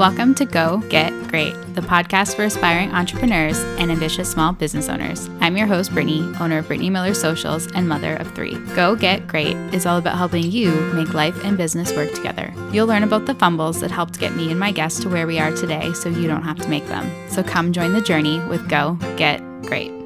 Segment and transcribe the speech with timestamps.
[0.00, 5.28] Welcome to Go Get Great, the podcast for aspiring entrepreneurs and ambitious small business owners.
[5.40, 8.54] I'm your host, Brittany, owner of Brittany Miller Socials and mother of three.
[8.74, 12.50] Go Get Great is all about helping you make life and business work together.
[12.72, 15.38] You'll learn about the fumbles that helped get me and my guests to where we
[15.38, 17.06] are today so you don't have to make them.
[17.28, 19.99] So come join the journey with Go Get Great.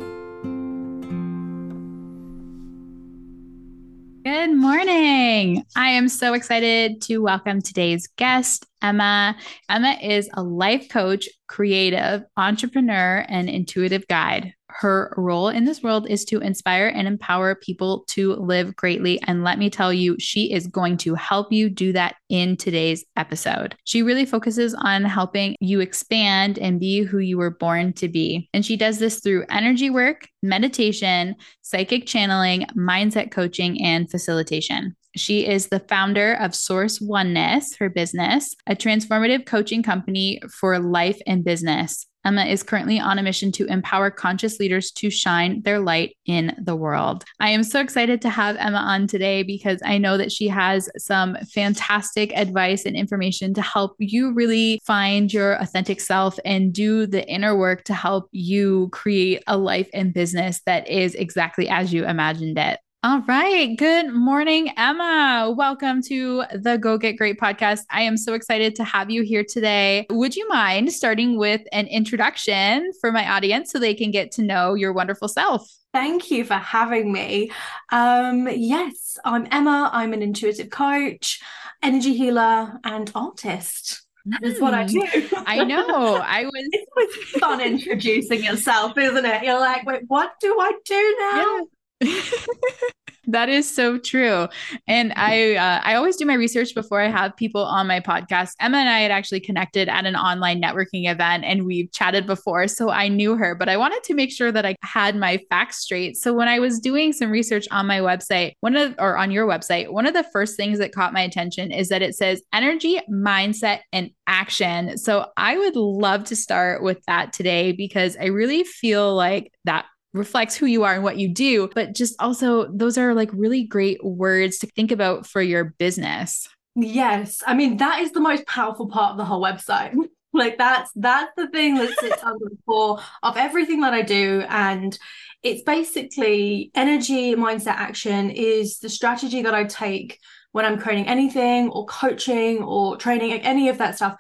[4.45, 5.65] Good morning.
[5.75, 9.35] I am so excited to welcome today's guest, Emma.
[9.71, 14.53] Emma is a life coach, creative, entrepreneur, and intuitive guide.
[14.77, 19.23] Her role in this world is to inspire and empower people to live greatly.
[19.23, 23.05] And let me tell you, she is going to help you do that in today's
[23.17, 23.77] episode.
[23.85, 28.49] She really focuses on helping you expand and be who you were born to be.
[28.53, 34.97] And she does this through energy work, meditation, psychic channeling, mindset coaching, and facilitation.
[35.17, 41.21] She is the founder of Source Oneness, her business, a transformative coaching company for life
[41.27, 42.07] and business.
[42.25, 46.57] Emma is currently on a mission to empower conscious leaders to shine their light in
[46.59, 47.25] the world.
[47.39, 50.89] I am so excited to have Emma on today because I know that she has
[50.97, 57.07] some fantastic advice and information to help you really find your authentic self and do
[57.07, 61.93] the inner work to help you create a life and business that is exactly as
[61.93, 62.81] you imagined it.
[63.05, 63.77] All right.
[63.77, 65.53] Good morning, Emma.
[65.55, 67.81] Welcome to the Go Get Great podcast.
[67.91, 70.07] I am so excited to have you here today.
[70.09, 74.43] Would you mind starting with an introduction for my audience so they can get to
[74.43, 75.71] know your wonderful self?
[75.93, 77.51] Thank you for having me.
[77.93, 79.91] Um, yes, I'm Emma.
[79.93, 81.43] I'm an intuitive coach,
[81.83, 84.03] energy healer, and artist.
[84.25, 85.07] That's what I do.
[85.47, 86.23] I know.
[86.25, 86.53] I was.
[86.55, 89.43] It's always fun introducing yourself, isn't it?
[89.43, 91.57] You're like, wait, what do I do now?
[91.57, 91.65] Yeah.
[93.27, 94.49] that is so true.
[94.87, 98.53] And i uh, i always do my research before i have people on my podcast.
[98.61, 102.69] Emma and i had actually connected at an online networking event and we've chatted before
[102.69, 105.79] so i knew her but i wanted to make sure that i had my facts
[105.79, 106.17] straight.
[106.17, 109.47] So when i was doing some research on my website one of or on your
[109.47, 113.01] website one of the first things that caught my attention is that it says energy
[113.11, 114.97] mindset and action.
[114.99, 119.87] So i would love to start with that today because i really feel like that
[120.15, 123.65] reflects who you are and what you do, but just also those are like really
[123.65, 126.49] great words to think about for your business.
[126.77, 127.43] Yes.
[127.47, 129.95] I mean, that is the most powerful part of the whole website.
[130.33, 134.45] like that's that's the thing that sits under the core of everything that I do.
[134.49, 134.97] And
[135.43, 140.19] it's basically energy, mindset, action is the strategy that I take
[140.53, 144.17] when I'm creating anything or coaching or training, any of that stuff.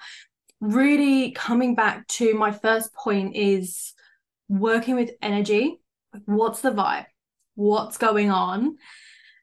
[0.60, 3.92] Really coming back to my first point is
[4.48, 5.78] working with energy
[6.26, 7.06] what's the vibe
[7.54, 8.76] what's going on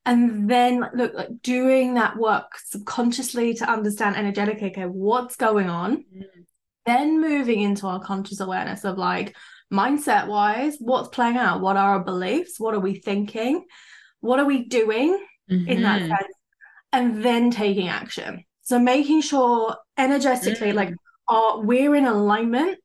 [0.06, 5.98] and then look like doing that work subconsciously to understand energetically okay what's going on
[5.98, 6.24] mm.
[6.86, 9.36] then moving into our conscious awareness of like
[9.72, 13.66] mindset wise what's playing out what are our beliefs what are we thinking
[14.20, 15.18] what are we doing
[15.50, 15.68] mm-hmm.
[15.68, 16.10] in that mm-hmm.
[16.10, 16.36] sense
[16.92, 20.76] and then taking action so making sure energetically mm.
[20.76, 20.94] like
[21.28, 22.78] are we're in alignment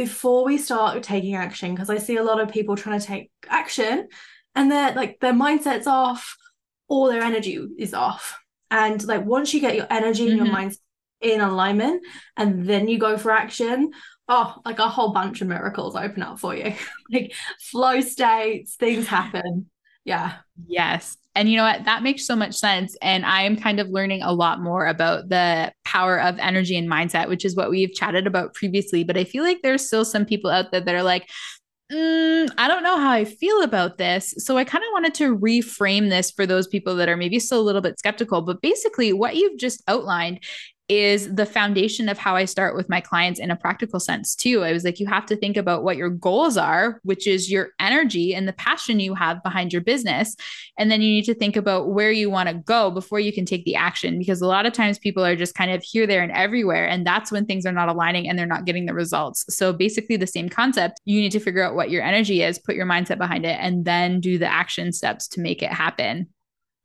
[0.00, 3.30] before we start taking action because I see a lot of people trying to take
[3.46, 4.08] action
[4.54, 6.38] and they're like their mindset's off
[6.88, 8.38] or their energy is off.
[8.70, 10.30] And like once you get your energy mm-hmm.
[10.30, 10.54] and your mm-hmm.
[10.54, 10.76] mind
[11.20, 12.02] in alignment
[12.38, 13.90] and then you go for action,
[14.26, 16.72] oh, like a whole bunch of miracles open up for you.
[17.12, 19.66] like flow states, things happen.
[20.06, 20.36] Yeah.
[20.66, 21.18] Yes.
[21.34, 21.84] And you know what?
[21.84, 22.96] That makes so much sense.
[23.02, 26.90] And I am kind of learning a lot more about the power of energy and
[26.90, 29.04] mindset, which is what we've chatted about previously.
[29.04, 31.28] But I feel like there's still some people out there that are like,
[31.92, 34.34] mm, I don't know how I feel about this.
[34.38, 37.60] So I kind of wanted to reframe this for those people that are maybe still
[37.60, 38.42] a little bit skeptical.
[38.42, 40.40] But basically, what you've just outlined
[40.90, 44.64] is the foundation of how I start with my clients in a practical sense, too.
[44.64, 47.68] I was like, you have to think about what your goals are, which is your
[47.78, 50.34] energy and the passion you have behind your business.
[50.78, 53.44] And then you need to think about where you want to go before you can
[53.44, 54.18] take the action.
[54.18, 56.88] Because a lot of times people are just kind of here, there, and everywhere.
[56.88, 59.44] And that's when things are not aligning and they're not getting the results.
[59.48, 61.00] So basically, the same concept.
[61.04, 63.84] You need to figure out what your energy is, put your mindset behind it, and
[63.84, 66.26] then do the action steps to make it happen.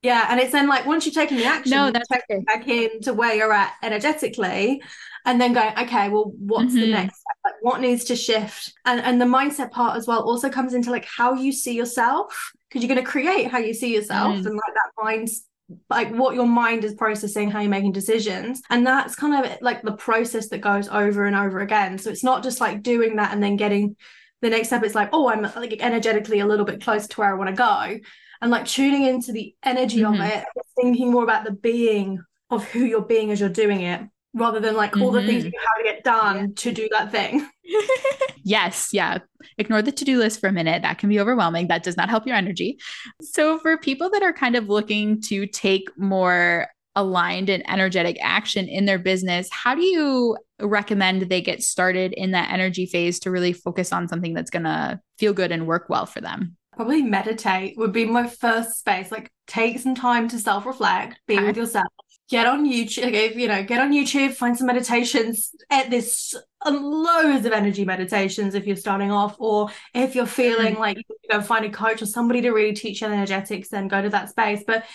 [0.06, 2.42] Yeah, and it's then like once you've taken the action, no, that's okay.
[2.42, 4.84] back into where you're at energetically,
[5.26, 6.82] and then going, okay, well, what's mm-hmm.
[6.82, 7.38] the next step?
[7.44, 8.72] Like, what needs to shift?
[8.86, 12.54] And and the mindset part as well also comes into like how you see yourself,
[12.70, 14.46] because you're going to create how you see yourself, mm.
[14.46, 15.30] and like that mind
[15.90, 19.82] like what your mind is processing, how you're making decisions, and that's kind of like
[19.82, 21.98] the process that goes over and over again.
[21.98, 23.96] So it's not just like doing that and then getting
[24.46, 24.84] the next step.
[24.84, 27.56] It's like, oh, I'm like energetically a little bit closer to where I want to
[27.56, 28.00] go
[28.42, 30.22] and like tuning into the energy mm-hmm.
[30.22, 30.46] of it,
[30.80, 34.02] thinking more about the being of who you're being as you're doing it.
[34.38, 35.54] rather than like all the things Mhm.
[35.54, 37.48] you have to get done to do that thing.
[38.48, 39.18] Yes, yeah.
[39.58, 40.84] Ignore the to do list for a minute.
[40.84, 41.68] That can be overwhelming.
[41.70, 42.78] That does not help your energy.
[43.20, 48.68] So, for people that are kind of looking to take more aligned and energetic action
[48.68, 53.32] in their business, how do you recommend they get started in that energy phase to
[53.32, 56.56] really focus on something that's going to feel good and work well for them?
[56.74, 59.12] Probably meditate would be my first space.
[59.12, 61.48] Like take some time to self-reflect, be Okay.
[61.48, 61.88] with yourself.
[62.28, 65.52] Get on YouTube, you know, get on YouTube, find some meditations.
[65.70, 66.34] At this
[66.66, 70.82] um, loads of energy meditations if you're starting off, or if you're feeling mm-hmm.
[70.82, 74.02] like you to find a coach or somebody to really teach you energetics, then go
[74.02, 74.64] to that space.
[74.66, 74.86] But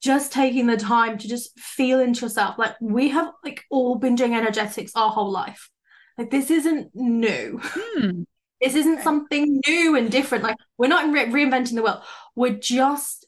[0.00, 2.58] just taking the time to just feel into yourself.
[2.58, 5.70] Like we have like all been doing energetics our whole life.
[6.16, 7.60] Like this isn't new.
[7.62, 8.22] Hmm.
[8.62, 10.44] This isn't something new and different.
[10.44, 12.02] Like we're not re- reinventing the wheel.
[12.36, 13.26] We're just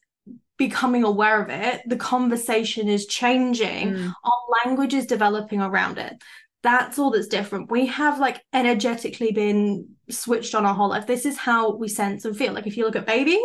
[0.58, 1.80] becoming aware of it.
[1.86, 3.94] The conversation is changing.
[3.94, 4.12] Mm.
[4.24, 6.22] Our language is developing around it.
[6.62, 7.70] That's all that's different.
[7.70, 11.06] We have like energetically been switched on our whole life.
[11.06, 12.52] This is how we sense and feel.
[12.52, 13.40] Like if you look at babies,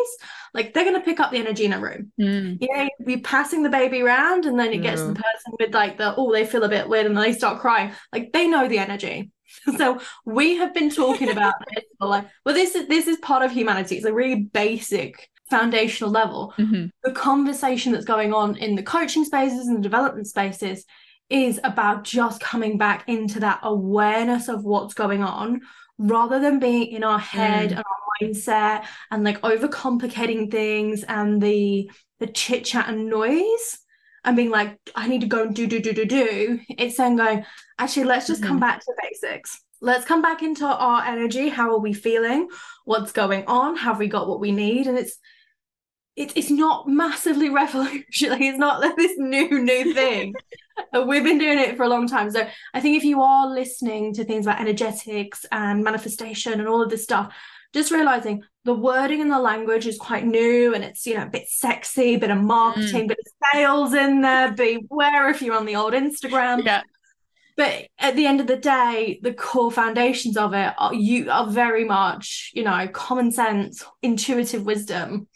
[0.54, 2.12] like they're going to pick up the energy in a room.
[2.20, 2.58] Mm.
[2.62, 5.74] You know, you'd be passing the baby around and then it gets the person with
[5.74, 7.92] like the, oh, they feel a bit weird and they start crying.
[8.14, 9.32] Like they know the energy.
[9.78, 13.44] So we have been talking about this for like, well, this is this is part
[13.44, 13.96] of humanity.
[13.96, 16.54] It's a really basic foundational level.
[16.58, 16.92] Mhm.
[17.04, 20.86] The conversation that's going on in the coaching spaces and the development spaces
[21.30, 25.62] is about just coming back into that awareness of what's going on
[25.98, 27.78] rather than being in our head Mm.
[27.78, 27.84] and our
[28.22, 31.90] mindset and like overcomplicating things and the
[32.20, 33.80] the chit chat and noise
[34.24, 37.16] and being like i need to go and do do do do do it's then
[37.16, 37.46] going
[37.78, 38.62] actually let's just come Mhm.
[38.62, 39.62] back to basics.
[39.80, 41.50] Let's come back into our energy.
[41.50, 42.50] How are we feeling?
[42.86, 43.76] What's going on?
[43.76, 44.88] Have we got what we need?
[44.88, 45.18] And it's
[46.16, 48.48] it's it's not massively revolutionary.
[48.48, 50.34] It's not like this new new thing
[51.08, 52.32] we've been doing it for a long time.
[52.32, 56.82] So i think if you are listening to things about energetics and manifestation and all
[56.82, 57.34] of this stuff
[57.74, 61.30] just realizing the wording and the language is quite new and it's you know a
[61.30, 64.52] bit sexy a bit of marketing bit of sales in there.
[64.52, 66.66] Beware if you're on the old instagram.
[66.66, 66.82] Yeah.
[67.56, 71.48] but at the end of the day the core foundations of it are you are
[71.48, 75.28] very much you know common sense intuitive wisdom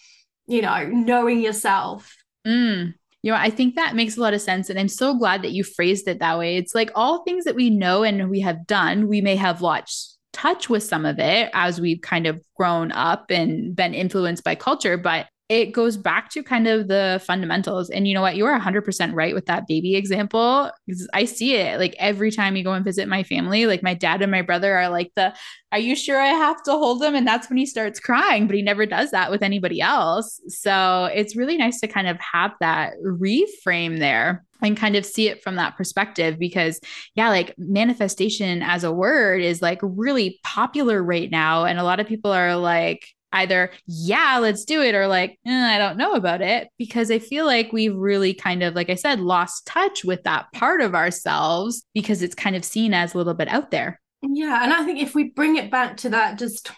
[0.47, 2.15] you know knowing yourself.
[2.45, 2.95] Mm.
[3.23, 4.69] You know, I think that makes a lot of sense.
[4.69, 6.57] And I'm so glad that you phrased it that way.
[6.57, 10.17] It's like all things that we know and we have done, we may have lost
[10.33, 14.55] touch with some of it as we've kind of grown up and been influenced by
[14.55, 17.89] culture, but it goes back to kind of the fundamentals.
[17.89, 18.37] And you know what?
[18.37, 20.71] You are 100% right with that baby example.
[21.13, 24.21] I see it like every time you go and visit my family, like my dad
[24.21, 25.35] and my brother are like the,
[25.73, 27.15] are you sure I have to hold him?
[27.15, 30.39] And that's when he starts crying, but he never does that with anybody else.
[30.47, 35.27] So it's really nice to kind of have that reframe there and kind of see
[35.27, 36.79] it from that perspective because,
[37.15, 41.65] yeah, like manifestation as a word is like really popular right now.
[41.65, 45.75] And a lot of people are like, either, yeah, let's do it, or like, eh,
[45.75, 46.69] I don't know about it.
[46.77, 50.51] Because I feel like we've really kind of, like I said, lost touch with that
[50.53, 53.99] part of ourselves because it's kind of seen as a little bit out there.
[54.21, 56.71] yeah and i think if we bring it back to that just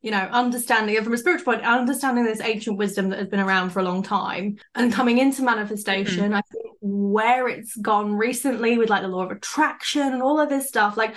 [0.00, 3.40] you know understanding it from a spiritual point understanding this ancient wisdom that has been
[3.40, 8.78] around for a long time and coming into manifestation i think where it's gone recently
[8.78, 11.14] with like the law of attraction and all of this stuff like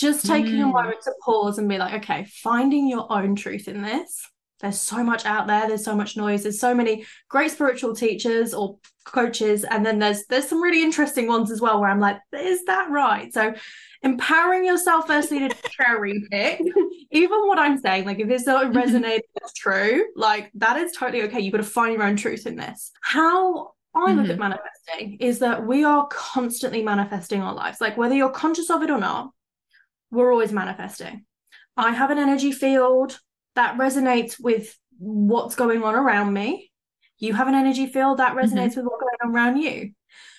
[0.00, 0.72] just taking a Mm.
[0.72, 4.26] moment to pause and be like okay finding your own truth in this.
[4.60, 5.66] There's so much out there.
[5.68, 6.42] There's so much noise.
[6.42, 9.64] There's so many great spiritual teachers or coaches.
[9.64, 12.90] And then there's there's some really interesting ones as well where i'm like is that
[12.90, 13.32] right?
[13.32, 13.54] So
[14.02, 16.60] empowering yourself firstly to cherry pick
[17.10, 21.22] even what i'm saying like if it's not resonating as true like that is totally
[21.24, 21.40] okay.
[21.40, 22.92] You've got to find your own truth in this.
[23.02, 24.30] How i look Mhm.
[24.30, 27.80] at manifesting is that we are constantly manifesting our lives.
[27.80, 29.30] Like whether you're conscious of it or not
[30.10, 31.24] we're always manifesting
[31.76, 33.18] i have an energy field
[33.54, 36.70] that resonates with what's going on around me
[37.18, 39.92] you have an energy field that resonates with what's going on around you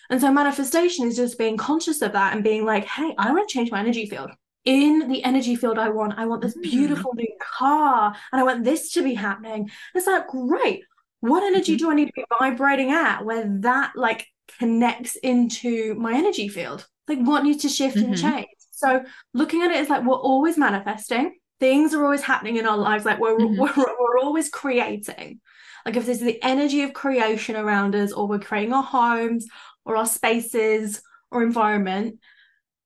[0.10, 3.48] and so manifestation is just being conscious of that and being like, hey, I want
[3.48, 4.30] to change my energy field.
[4.66, 6.64] In the energy field I want, I want this Mm.
[6.64, 9.70] beautiful new car and I want this to be happening.
[9.96, 10.84] It's like, great.
[11.22, 11.80] What energy Mhm.
[11.80, 14.28] do I need to be vibrating at where that like
[14.60, 16.86] connects into my energy field?
[17.08, 18.22] Like what needs to shift and Mhm.
[18.22, 18.48] change?
[18.82, 21.38] So looking at it is like we're always manifesting.
[21.60, 23.06] Things are always happening in our lives.
[23.06, 23.58] Like we're, Mhm.
[23.58, 25.40] we're, we're always creating.
[25.86, 29.46] Like if there's the energy of creation around us, or we're creating our homes
[29.86, 32.20] or our spaces or environment,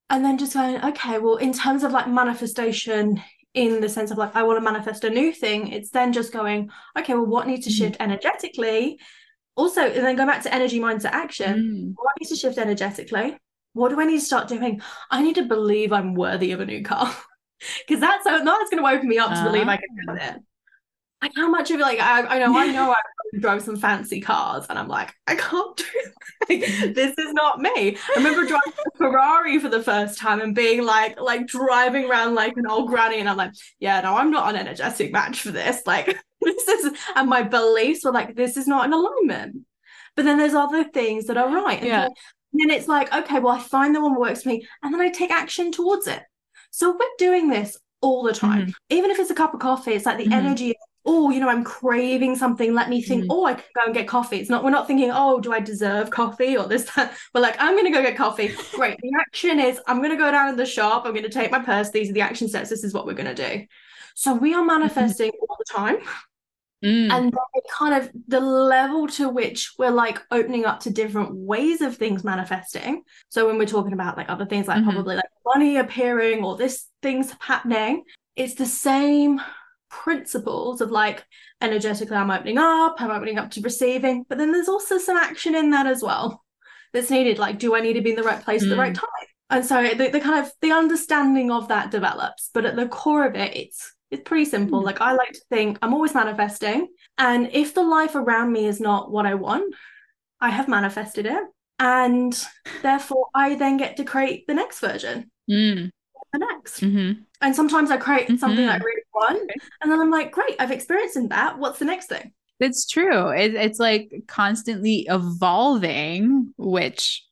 [0.10, 3.22] and then just going, okay, well, in terms of like manifestation,
[3.54, 6.32] in the sense of like, I want to manifest a new thing, it's then just
[6.34, 7.78] going, okay, well, what needs to Mhm.
[7.78, 9.00] shift energetically?
[9.56, 11.56] Also, and then go back to energy, mindset, action.
[11.56, 11.94] Mm.
[11.96, 13.38] What needs to shift energetically?
[13.76, 14.82] What do I need to start doing?
[15.12, 17.16] I need to believe I'm worthy of a new car.
[17.88, 20.42] Because that's that's going to open me up to uh, believe I can have it.
[21.22, 22.98] Like how much of it, like I, I know, I know I
[23.40, 25.86] drove some fancy cars, and I'm like, I can't do
[26.50, 26.60] like,
[26.94, 27.16] this.
[27.18, 27.96] Is not me.
[27.96, 32.36] I remember driving a Ferrari for the first time and being like, like driving around
[32.36, 35.52] like an old granny, and I'm like, yeah, no, I'm not an energetic match for
[35.52, 35.82] this.
[35.88, 39.66] Like this is, and my beliefs were like, this is not in alignment.
[40.16, 41.80] But then there's other things that are right.
[41.80, 42.08] And yeah.
[42.58, 44.94] Then, then it's like, okay, well, I find the one that works for me, and
[44.94, 46.22] then I take action towards it.
[46.72, 48.64] So we're doing this all the time.
[48.64, 48.72] Mm-hmm.
[48.90, 50.34] Even if it's a cup of coffee, it's like the mm-hmm.
[50.34, 52.74] energy oh, you know, I'm craving something.
[52.74, 53.28] Let me think, mm.
[53.30, 54.38] oh, I can go and get coffee.
[54.38, 57.16] It's not, we're not thinking, oh, do I deserve coffee or this, that.
[57.34, 58.56] We're like, I'm going to go get coffee.
[58.74, 58.98] Great.
[59.02, 61.06] The action is, I'm going to go down to the shop.
[61.06, 61.92] I'm going to take my purse.
[61.92, 62.70] These are the action steps.
[62.70, 63.66] This is what we're going to do.
[64.16, 64.68] So we are mm-hmm.
[64.68, 65.46] manifesting mm-hmm.
[65.48, 65.98] all the time.
[66.84, 67.12] Mm.
[67.12, 71.82] And then kind of the level to which we're like opening up to different ways
[71.82, 73.04] of things manifesting.
[73.30, 74.92] So when we're talking about like other things like mm-hmm.
[74.92, 78.04] probably like money appearing or this thing's happening,
[78.36, 79.42] it's the same
[79.90, 81.26] principles of like
[81.62, 85.56] energetically I'm opening up, I'm opening up to receiving, but then there's also some action
[85.56, 86.44] in that as well
[86.94, 87.40] that's needed.
[87.40, 88.66] Like, do I need to be in the right place mm.
[88.66, 89.00] at the right mm.
[89.00, 89.28] time?
[89.50, 93.26] And so the, the kind of the understanding of that develops, but at the core
[93.26, 94.82] of it, it's it's pretty simple.
[94.82, 94.86] Mm.
[94.86, 96.90] Like I like to think I'm always manifesting.
[97.18, 99.74] And if the life around me is not what I want,
[100.42, 101.44] I have manifested it.
[101.80, 102.42] And
[102.82, 105.30] therefore, I then get to create the next version.
[105.50, 105.90] Mm.
[106.32, 106.80] The next.
[106.82, 107.22] Mm-hmm.
[107.42, 108.38] And sometimes I create mm-hmm.
[108.38, 109.42] something that I really want.
[109.44, 109.56] Okay.
[109.82, 111.60] And then I'm like, great, I've experienced in that.
[111.60, 112.32] What's the next thing?
[112.60, 113.30] It's true.
[113.30, 117.26] It, it's like constantly evolving, which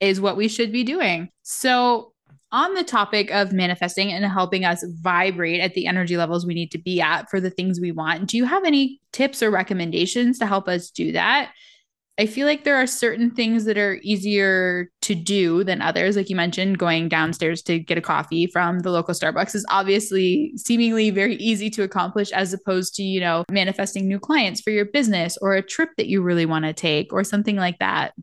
[0.00, 1.28] is what we should be doing.
[1.42, 2.12] So,
[2.50, 6.70] on the topic of manifesting and helping us vibrate at the energy levels we need
[6.72, 10.38] to be at for the things we want, do you have any tips or recommendations
[10.38, 11.52] to help us do that?
[12.20, 16.16] I feel like there are certain things that are easier to do than others.
[16.16, 20.52] Like you mentioned, going downstairs to get a coffee from the local Starbucks is obviously
[20.56, 24.86] seemingly very easy to accomplish as opposed to, you know, manifesting new clients for your
[24.86, 28.14] business or a trip that you really want to take or something like that.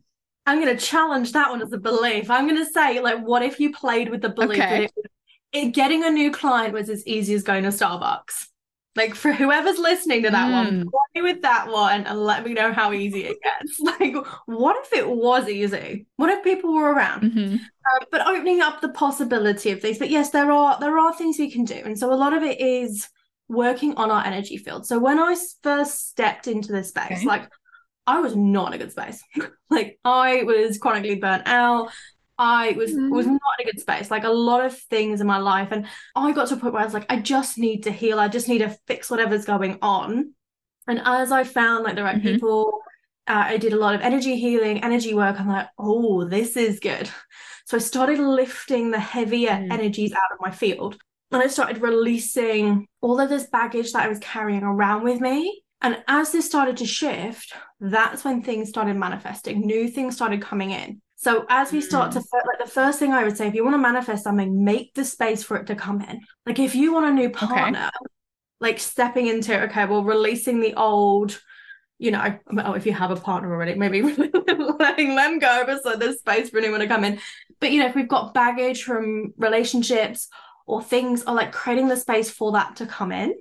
[0.46, 2.30] I'm going to challenge that one as a belief.
[2.30, 4.80] I'm going to say, like, what if you played with the belief okay.
[4.80, 5.10] that it,
[5.52, 8.46] it, getting a new client was as easy as going to Starbucks?
[8.94, 10.52] Like, for whoever's listening to that mm.
[10.52, 13.80] one, play with that one and let me know how easy it gets.
[13.80, 14.14] Like,
[14.46, 16.06] what if it was easy?
[16.16, 17.22] What if people were around?
[17.22, 17.56] Mm-hmm.
[17.56, 19.98] Uh, but opening up the possibility of things.
[19.98, 22.42] But yes, there are there are things we can do, and so a lot of
[22.42, 23.08] it is
[23.48, 24.86] working on our energy field.
[24.86, 27.26] So when I first stepped into this space, okay.
[27.26, 27.48] like
[28.06, 29.22] I was not in a good space.
[29.70, 31.90] like I was chronically burnt out.
[32.38, 33.10] I was mm.
[33.10, 34.10] was not in a good space.
[34.10, 36.82] Like a lot of things in my life, and I got to a point where
[36.82, 38.18] I was like, I just need to heal.
[38.18, 40.34] I just need to fix whatever's going on.
[40.86, 42.34] And as I found like the right mm-hmm.
[42.34, 42.80] people,
[43.26, 45.40] uh, I did a lot of energy healing, energy work.
[45.40, 47.08] I'm like, oh, this is good.
[47.64, 49.72] So I started lifting the heavier mm.
[49.72, 50.98] energies out of my field,
[51.32, 55.62] and I started releasing all of this baggage that I was carrying around with me
[55.86, 60.72] and as this started to shift, that's when things started manifesting, new things started coming
[60.72, 61.00] in.
[61.14, 62.24] So as we start to mm.
[62.32, 65.04] like the first thing I would say, if you want to manifest something, make the
[65.04, 66.22] space for it to come in.
[66.44, 68.12] Like if you want a new partner, okay.
[68.60, 71.40] like stepping into okay, well, releasing the old,
[71.98, 74.02] you know, oh, if you have a partner already, maybe
[74.80, 77.20] letting them go, but so there's space for anyone to come in.
[77.60, 80.26] But you know, if we've got baggage from relationships
[80.66, 83.36] or things, or like creating the space for that to come in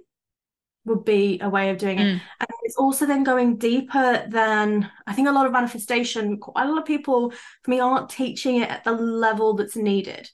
[0.86, 2.04] would be a way of doing it.
[2.04, 2.22] Mm.
[2.40, 6.70] And it's also then going deeper than I think a lot of manifestation, quite a
[6.70, 10.30] lot of people for me aren't teaching it at the level that's needed.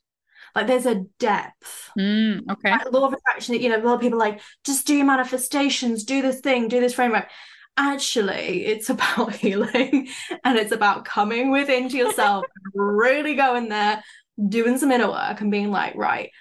[0.55, 1.91] Like there's a depth.
[1.97, 2.71] Mm, okay.
[2.71, 6.03] Like law of attraction, you know, a lot of people like, just do your manifestations,
[6.03, 7.29] do this thing, do this framework.
[7.77, 10.09] Actually, it's about healing
[10.43, 14.03] and it's about coming within to yourself, really going there,
[14.49, 16.31] doing some inner work and being like, right,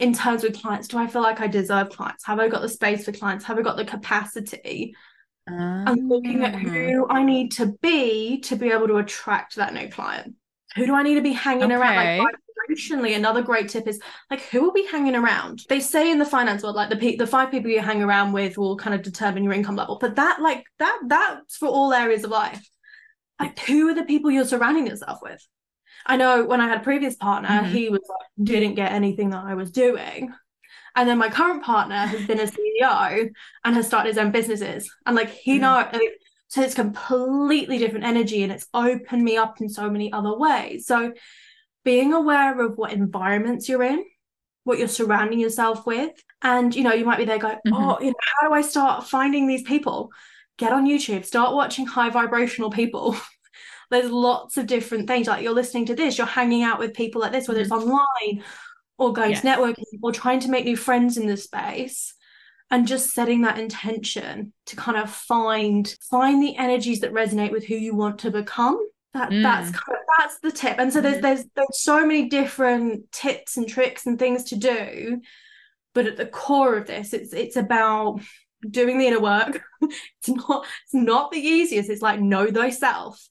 [0.00, 2.24] in terms with clients do i feel like i deserve clients?
[2.24, 3.44] Have i got the space for clients?
[3.44, 4.94] Have i got the capacity?
[5.46, 9.74] Um, and looking at who i need to be to be able to attract that
[9.74, 10.34] new client.
[10.76, 11.74] Who do i need to be hanging okay.
[11.74, 12.18] around?
[12.18, 12.34] Like
[12.68, 15.64] vibrationally another great tip is like who will be hanging around?
[15.68, 18.58] They say in the finance world like the the five people you hang around with
[18.58, 19.98] will kind of determine your income level.
[20.00, 22.68] But that like that that's for all areas of life.
[23.38, 25.44] Like who are the people you're surrounding yourself with
[26.06, 27.72] I know when I had a previous partner, mm-hmm.
[27.72, 30.32] he was like, didn't get anything that I was doing.
[30.96, 33.30] And then my current partner has been a CEO
[33.64, 34.92] and has started his own businesses.
[35.06, 35.60] And like he mm.
[35.60, 35.88] know
[36.48, 40.84] so it's completely different energy and it's opened me up in so many other ways.
[40.84, 41.12] So
[41.84, 44.04] being aware of what environments you're in,
[44.64, 46.10] what you're surrounding yourself with.
[46.42, 47.72] And you know, you might be there going, mm-hmm.
[47.72, 50.10] Oh, you know, how do I start finding these people?
[50.58, 53.16] Get on YouTube, start watching high vibrational people.
[53.90, 55.26] there's lots of different things.
[55.26, 57.72] Like you're listening to this you're hanging out with people like this whether mm-hmm.
[57.72, 58.44] it's online
[58.98, 62.14] or going to networking or trying to make new friends in the space
[62.70, 67.66] and just setting that intention to kind of find find the energies that resonate with
[67.66, 68.78] who you want to become.
[69.12, 69.42] That mm.
[69.42, 70.78] that's kind of, that's the tip.
[70.78, 71.22] And so there's mm.
[71.22, 75.20] there's there's so many different tips and tricks and things to do
[75.94, 78.20] but at the core of this it's it's about
[78.68, 79.62] doing the inner work.
[80.20, 81.88] It's not it's not the easiest.
[81.88, 83.26] It's like know thyself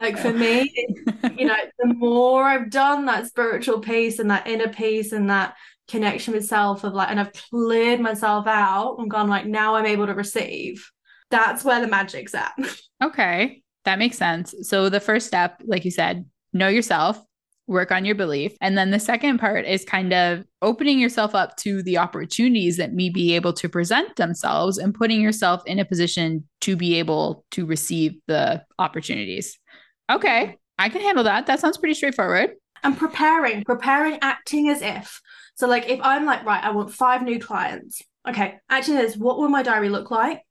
[0.00, 0.72] like for me
[1.38, 5.54] you know the more i've done that spiritual piece and that inner piece and that
[5.88, 9.86] connection with self of like and i've cleared myself out and gone like now i'm
[9.86, 10.90] able to receive
[11.30, 12.52] that's where the magic's at
[13.02, 17.22] okay that makes sense so the first step like you said know yourself
[17.66, 18.56] work on your belief.
[18.60, 22.92] And then the second part is kind of opening yourself up to the opportunities that
[22.92, 27.44] may be able to present themselves and putting yourself in a position to be able
[27.52, 29.58] to receive the opportunities.
[30.10, 31.46] Okay, I can handle that.
[31.46, 32.50] That sounds pretty straightforward.
[32.82, 35.20] And preparing, preparing, acting as if.
[35.54, 38.02] So, like, if I'm like, right, I want five new clients.
[38.28, 40.42] Okay, acting as what will my diary look like?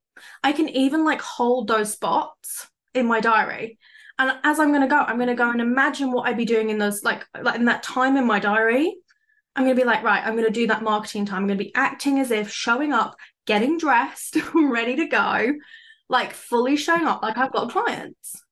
[0.43, 3.79] I can even like hold those spots in my diary
[4.19, 6.45] and as I'm going to go, I'm going to go and imagine what I'd be
[6.45, 8.95] doing in those, like, like in that time in my diary.
[9.55, 11.41] I'm going to be like, right, I'm going to do that marketing time.
[11.41, 15.53] I'm going to be acting as if showing up, getting dressed, ready to go,
[16.10, 18.43] like fully showing up, like I've got clients.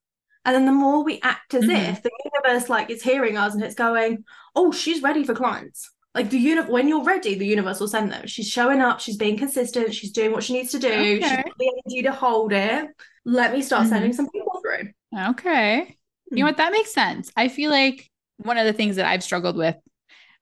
[0.44, 1.70] And then the more we act as mm-hmm.
[1.70, 4.24] if the universe like is hearing us and it's going,
[4.56, 5.90] oh, she's ready for clients.
[6.14, 8.26] Like the universe, when you're ready, the universe will send them.
[8.26, 11.20] She's showing up, she's being consistent, she's doing what she needs to do, okay.
[11.20, 12.86] she's got the energy to hold it.
[13.24, 13.92] Let me start mm-hmm.
[13.92, 14.90] sending some people through.
[15.30, 15.96] Okay.
[16.30, 16.56] You know what?
[16.56, 17.30] That makes sense.
[17.36, 19.76] I feel like one of the things that I've struggled with,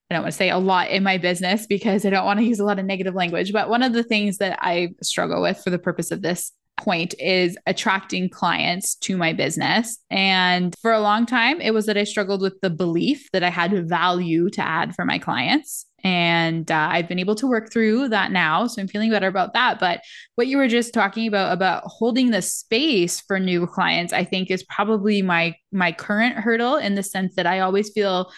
[0.09, 2.45] I don't want to say a lot in my business because I don't want to
[2.45, 5.61] use a lot of negative language, but one of the things that I struggle with
[5.63, 9.97] for the purpose of this point is attracting clients to my business.
[10.09, 13.49] And for a long time, it was that I struggled with the belief that I
[13.49, 15.85] had value to add for my clients.
[16.03, 18.65] And uh, I've been able to work through that now.
[18.65, 19.79] So I'm feeling better about that.
[19.79, 20.01] But
[20.35, 24.49] what you were just talking about, about holding the space for new clients, I think
[24.49, 28.31] is probably my my current hurdle in the sense that I always feel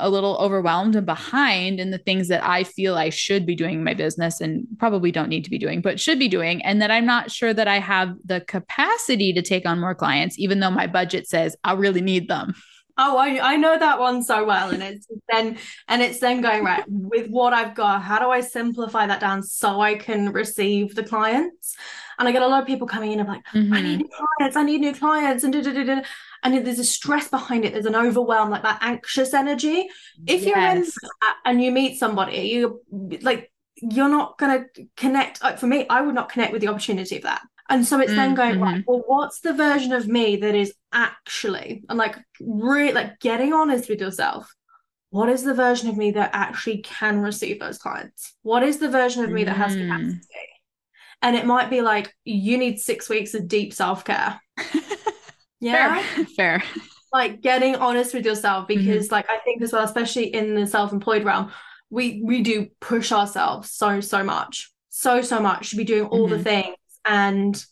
[0.00, 3.74] a little overwhelmed and behind in the things that I feel I should be doing
[3.74, 6.64] in my business and probably don't need to be doing, but should be doing.
[6.64, 10.38] And that I'm not sure that I have the capacity to take on more clients,
[10.38, 12.54] even though my budget says I really need them.
[13.02, 14.70] Oh, I, I know that one so well.
[14.70, 15.56] And it's then
[15.88, 19.42] and it's then going right with what I've got, how do I simplify that down
[19.42, 21.76] so I can receive the clients?
[22.18, 23.72] And I get a lot of people coming in and like, mm-hmm.
[23.72, 26.02] I need new clients, I need new clients, and da, da, da,
[26.42, 27.72] and there's a stress behind it.
[27.72, 29.88] There's an overwhelm, like that anxious energy.
[30.26, 30.46] If yes.
[30.46, 30.86] you're in
[31.44, 32.80] and you meet somebody, you
[33.22, 35.42] like you're not gonna connect.
[35.42, 37.42] Like for me, I would not connect with the opportunity of that.
[37.68, 38.62] And so it's mm, then going, mm-hmm.
[38.62, 43.52] right, well, what's the version of me that is actually, and like really like getting
[43.52, 44.52] honest with yourself.
[45.10, 48.34] What is the version of me that actually can receive those clients?
[48.42, 49.88] What is the version of me that has mm.
[49.88, 50.20] capacity?
[51.22, 54.40] And it might be like, you need six weeks of deep self care.
[55.60, 56.02] yeah.
[56.02, 56.24] Fair.
[56.36, 56.62] Fair.
[57.12, 59.14] Like getting honest with yourself because, mm-hmm.
[59.14, 61.50] like, I think as well, especially in the self employed realm,
[61.90, 66.28] we we do push ourselves so so much so so much to be doing all
[66.28, 66.36] mm-hmm.
[66.36, 67.64] the things and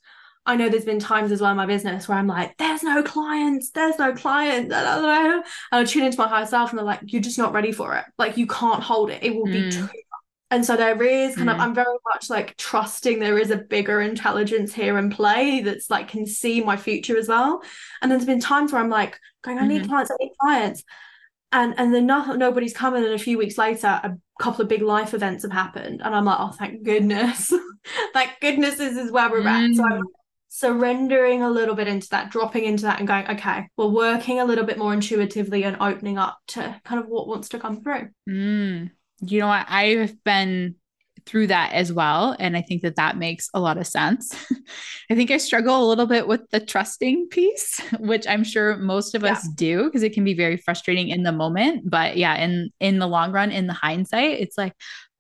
[0.47, 3.03] I know there's been times as well in my business where I'm like, there's no
[3.03, 4.75] clients, there's no clients.
[4.75, 7.95] And I tune into my higher self and they're like, you're just not ready for
[7.97, 8.05] it.
[8.17, 9.23] Like you can't hold it.
[9.23, 9.53] It will mm.
[9.53, 9.87] be too
[10.51, 11.55] and so there is kind mm.
[11.55, 15.91] of i'm very much like trusting there is a bigger intelligence here in play that's
[15.91, 17.63] like can see my future as well
[18.01, 19.91] and there's been times where i'm like going i need mm-hmm.
[19.91, 20.85] clients i need clients
[21.53, 24.83] and and then no, nobody's coming and a few weeks later a couple of big
[24.83, 27.53] life events have happened and i'm like oh thank goodness
[28.13, 29.71] thank goodness this is where we're mm.
[29.71, 30.05] at so i'm mm.
[30.49, 34.45] surrendering a little bit into that dropping into that and going okay we're working a
[34.45, 38.09] little bit more intuitively and opening up to kind of what wants to come through
[38.29, 38.91] mm.
[39.21, 40.75] You know what i've been
[41.29, 42.35] through that as well.
[42.39, 44.35] And I think that that makes a lot of sense.
[45.11, 49.15] I think I struggle a little bit with the trusting piece, which I'm sure most
[49.15, 49.33] of yeah.
[49.33, 51.89] us do because it can be very frustrating in the moment.
[51.89, 54.73] But yeah, in in the long run, in the hindsight, it's like,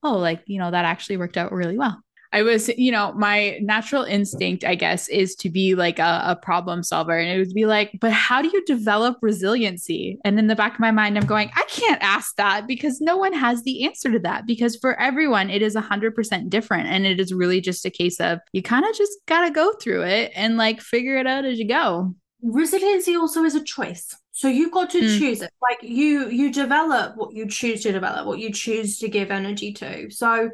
[0.02, 2.00] oh, like, you know, that actually worked out really well.
[2.32, 6.36] I was, you know, my natural instinct, I guess, is to be like a, a,
[6.36, 7.16] problem solver.
[7.16, 10.18] And it would be like, but how do you develop resiliency?
[10.24, 13.16] And in the back of my mind, I'm going, I can't ask that because no
[13.16, 14.46] one has the answer to that.
[14.46, 16.88] Because for everyone, it is 100% different.
[16.88, 19.72] And it is really just a case of you kind of just got to go
[19.72, 22.14] through it and like figure it out as you go.
[22.42, 24.14] Resiliency also is a choice.
[24.32, 25.18] So you've got to mm.
[25.18, 25.50] choose it.
[25.62, 29.72] Like you, you develop what you choose to develop, what you choose to give energy
[29.72, 30.10] to.
[30.10, 30.50] So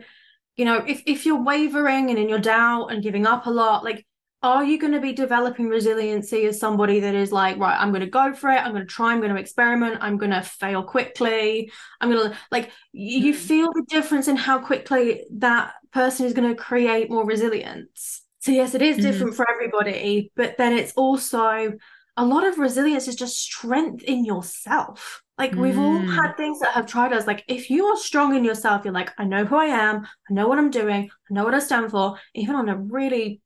[0.56, 3.84] you know if, if you're wavering and in your doubt and giving up a lot
[3.84, 4.04] like
[4.44, 8.02] are you going to be developing resiliency as somebody that is like, right, I'm going
[8.02, 10.42] to go for it, I'm going to try, I'm going to experiment, I'm going to
[10.42, 13.40] fail quickly, I'm going to like, you mm-hmm.
[13.40, 18.20] feel the difference in how quickly that person is going to create more resilience.
[18.40, 19.06] So, yes, it is mm-hmm.
[19.06, 21.72] different for everybody, but then it's also
[22.18, 25.22] a lot of resilience is just strength in yourself.
[25.36, 25.60] Like mm.
[25.60, 26.36] we've all had mm.
[26.36, 27.26] things that have tried us.
[27.26, 30.32] Like if you are strong in yourself, you're like, I know who I am, I
[30.32, 33.40] know what I'm doing, I know what I stand for, even on a really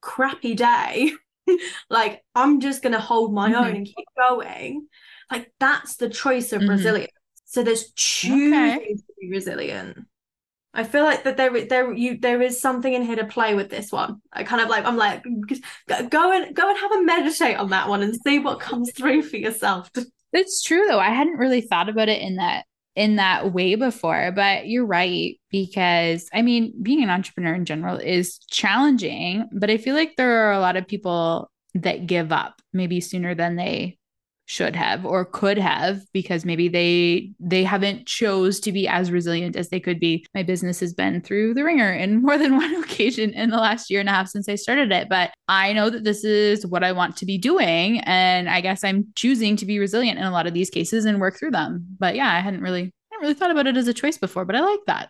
[0.00, 1.12] crappy day.
[1.90, 3.64] like I'm just gonna hold my mm-hmm.
[3.64, 4.86] own and keep going.
[5.30, 6.70] Like that's the choice of mm-hmm.
[6.70, 7.12] resilience.
[7.44, 8.94] So there's choosing okay.
[8.94, 9.98] to be resilient.
[10.74, 13.68] I feel like that there there you there is something in here to play with
[13.68, 14.22] this one.
[14.32, 17.90] I kind of like I'm like go and go and have a meditate on that
[17.90, 19.90] one and see what comes through for yourself.
[20.32, 20.98] It's true though.
[20.98, 22.64] I hadn't really thought about it in that
[22.94, 27.96] in that way before, but you're right because I mean, being an entrepreneur in general
[27.96, 32.60] is challenging, but I feel like there are a lot of people that give up
[32.72, 33.98] maybe sooner than they
[34.52, 39.56] should have or could have because maybe they they haven't chose to be as resilient
[39.56, 40.26] as they could be.
[40.34, 43.88] My business has been through the ringer in more than one occasion in the last
[43.88, 46.84] year and a half since i started it but i know that this is what
[46.84, 50.30] i want to be doing and i guess i'm choosing to be resilient in a
[50.30, 51.86] lot of these cases and work through them.
[51.98, 54.44] But yeah i hadn't really I hadn't really thought about it as a choice before
[54.44, 55.08] but i like that.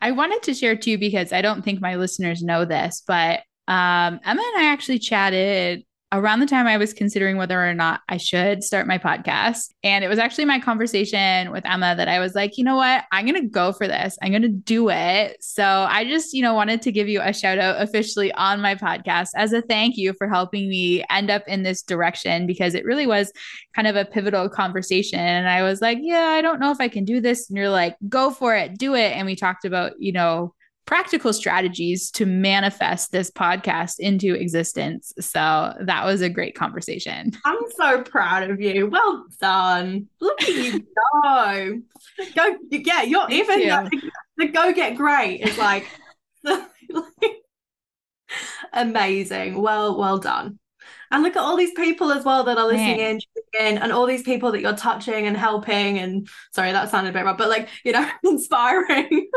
[0.00, 4.18] I wanted to share too because i don't think my listeners know this but um,
[4.24, 8.18] Emma and I actually chatted around the time I was considering whether or not I
[8.18, 9.72] should start my podcast.
[9.82, 13.04] And it was actually my conversation with Emma that I was like, you know what?
[13.10, 14.18] I'm going to go for this.
[14.20, 15.42] I'm going to do it.
[15.42, 18.74] So I just, you know, wanted to give you a shout out officially on my
[18.74, 22.84] podcast as a thank you for helping me end up in this direction because it
[22.84, 23.32] really was
[23.74, 25.18] kind of a pivotal conversation.
[25.18, 27.48] And I was like, yeah, I don't know if I can do this.
[27.48, 29.12] And you're like, go for it, do it.
[29.12, 30.54] And we talked about, you know,
[30.86, 35.12] practical strategies to manifest this podcast into existence.
[35.20, 37.32] So that was a great conversation.
[37.44, 38.88] I'm so proud of you.
[38.88, 40.08] Well done.
[40.20, 40.86] Look at you
[41.22, 41.80] go.
[42.34, 43.66] Go yeah, you're Thank even you.
[43.66, 45.86] the, the go get great is like,
[46.44, 46.66] like
[48.72, 49.60] amazing.
[49.60, 50.58] Well, well done.
[51.12, 53.20] And look at all these people as well that are listening in,
[53.60, 55.98] in, and all these people that you're touching and helping.
[55.98, 59.28] And sorry, that sounded a bit wrong, but like, you know, inspiring.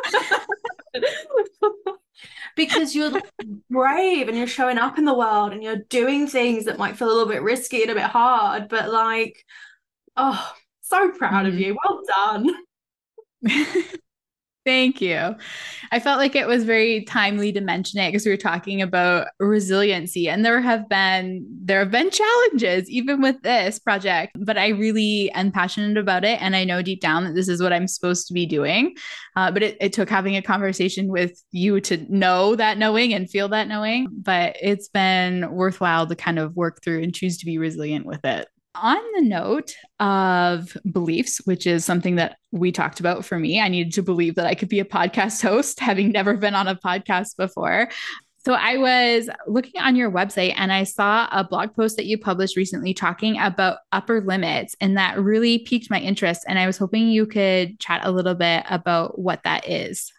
[2.56, 3.22] because you're
[3.70, 7.10] brave and you're showing up in the world and you're doing things that might feel
[7.10, 9.44] a little bit risky and a bit hard, but like,
[10.16, 11.48] oh, so proud mm-hmm.
[11.48, 11.78] of you.
[11.84, 12.56] Well done.
[14.66, 15.36] Thank you.
[15.92, 19.28] I felt like it was very timely to mention it because we were talking about
[19.40, 24.70] resiliency and there have been there have been challenges even with this project, but I
[24.70, 27.88] really am passionate about it and I know deep down that this is what I'm
[27.88, 28.96] supposed to be doing.
[29.36, 33.30] Uh, but it, it took having a conversation with you to know that knowing and
[33.30, 37.46] feel that knowing, but it's been worthwhile to kind of work through and choose to
[37.46, 38.48] be resilient with it
[38.82, 43.68] on the note of beliefs, which is something that we talked about for me, I
[43.68, 46.76] needed to believe that I could be a podcast host, having never been on a
[46.76, 47.90] podcast before.
[48.46, 52.20] So I was looking on your website and I saw a blog post that you
[52.20, 56.46] published recently talking about upper limits, and that really piqued my interest.
[56.48, 60.12] And I was hoping you could chat a little bit about what that is.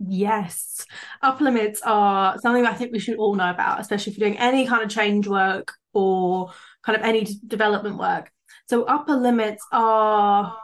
[0.00, 0.84] Yes,
[1.22, 4.38] upper limits are something I think we should all know about, especially if you're doing
[4.38, 6.52] any kind of change work or
[6.84, 8.30] kind of any development work.
[8.68, 10.56] So upper limits are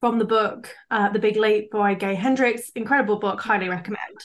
[0.00, 4.24] from the book uh, The Big Leap by Gay Hendricks, incredible book, highly recommend.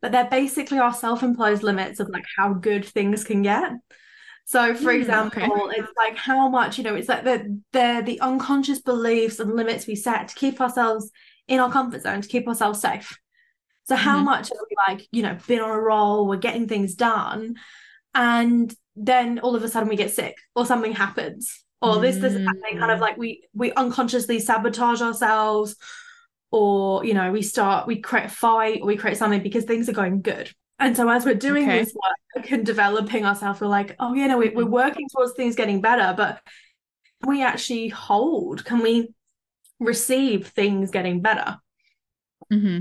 [0.00, 3.72] But they're basically our self-imposed limits of like how good things can get.
[4.44, 5.80] So, for mm, example, okay.
[5.80, 6.94] it's like how much you know.
[6.94, 11.10] It's like the they're the unconscious beliefs and limits we set to keep ourselves
[11.48, 13.18] in our comfort zone, to keep ourselves safe.
[13.84, 14.26] So, how mm-hmm.
[14.26, 16.28] much have we like you know been on a roll?
[16.28, 17.56] We're getting things done,
[18.14, 22.32] and then all of a sudden we get sick or something happens or this this
[22.32, 23.00] kind of mm.
[23.00, 25.76] like we we unconsciously sabotage ourselves
[26.50, 29.88] or you know we start we create a fight or we create something because things
[29.88, 31.80] are going good and so as we're doing okay.
[31.80, 35.54] this work and developing ourselves we're like oh you know we, we're working towards things
[35.54, 36.40] getting better but
[37.22, 39.08] can we actually hold can we
[39.78, 41.58] receive things getting better
[42.52, 42.80] mm-hmm.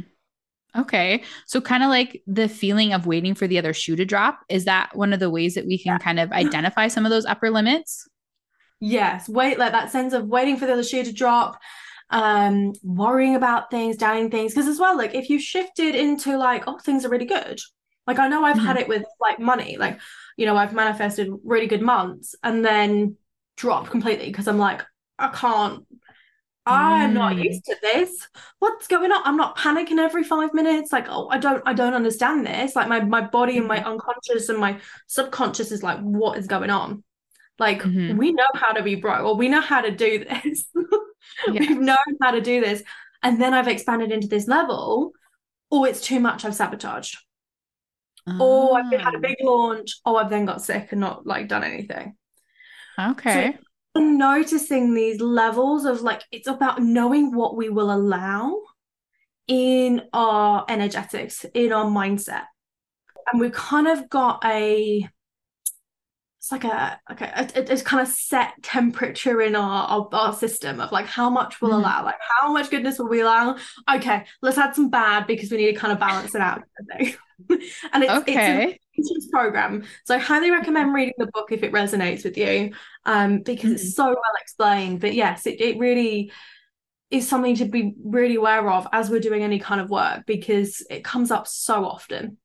[0.77, 1.23] Okay.
[1.45, 4.39] So kind of like the feeling of waiting for the other shoe to drop.
[4.49, 5.97] Is that one of the ways that we can yeah.
[5.97, 8.07] kind of identify some of those upper limits?
[8.81, 9.29] Yes.
[9.29, 11.57] Wait, like that sense of waiting for the other shoe to drop,
[12.09, 14.53] um, worrying about things, doubting things.
[14.53, 17.59] Because as well, like if you shifted into like, oh, things are really good.
[18.05, 18.65] Like I know I've mm-hmm.
[18.65, 19.77] had it with like money.
[19.77, 19.99] Like,
[20.38, 23.15] you know, I've manifested really good months and then
[23.55, 24.83] drop completely because I'm like,
[25.17, 25.85] I can't
[26.65, 27.43] I'm not mm.
[27.43, 28.28] used to this.
[28.60, 29.21] What's going on?
[29.23, 30.91] I'm not panicking every five minutes.
[30.91, 32.75] Like, oh, I don't, I don't understand this.
[32.75, 33.89] Like my my body and my mm-hmm.
[33.89, 37.04] unconscious and my subconscious is like, what is going on?
[37.60, 38.17] Like, mm-hmm.
[38.17, 40.65] we know how to be broke, or we know how to do this.
[41.51, 41.60] yeah.
[41.60, 42.84] We've known how to do this.
[43.21, 45.12] And then I've expanded into this level.
[45.71, 46.45] Oh, it's too much.
[46.45, 47.17] I've sabotaged.
[48.28, 49.99] Oh, oh I've had a big launch.
[50.06, 52.15] Oh, I've then got sick and not like done anything.
[52.99, 53.54] Okay.
[53.54, 53.64] So
[53.95, 58.60] noticing these levels of like it's about knowing what we will allow
[59.47, 62.45] in our energetics in our mindset
[63.31, 65.08] and we've kind of got a
[66.39, 70.34] it's like a like a, a, a kind of set temperature in our, our, our
[70.34, 71.79] system of like how much we'll mm.
[71.79, 73.55] allow like how much goodness will we allow
[73.91, 76.63] okay let's add some bad because we need to kind of balance it out
[77.49, 78.71] and it's, okay.
[78.71, 79.84] it's a program.
[80.05, 82.73] So i highly recommend reading the book if it resonates with you
[83.05, 85.01] um, because mm it's so well explained.
[85.01, 86.31] But yes it, it really
[87.12, 90.86] is something to be really aware of as we're doing any kind of work because
[90.89, 92.38] it comes up so often.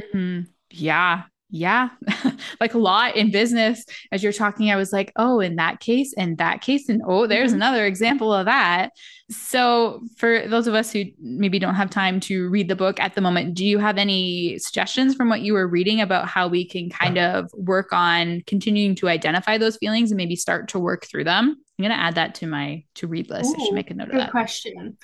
[0.00, 0.50] Mm-hmm.
[0.70, 1.90] yeah yeah,
[2.60, 3.84] like a lot in business.
[4.10, 7.26] As you're talking, I was like, oh, in that case, in that case, and oh,
[7.26, 7.56] there's mm-hmm.
[7.56, 8.92] another example of that.
[9.28, 13.14] So, for those of us who maybe don't have time to read the book at
[13.14, 16.66] the moment, do you have any suggestions from what you were reading about how we
[16.66, 21.04] can kind of work on continuing to identify those feelings and maybe start to work
[21.04, 21.62] through them?
[21.78, 23.50] I'm going to add that to my to read list.
[23.50, 24.26] Ooh, I should make a note of that.
[24.26, 24.96] Good question.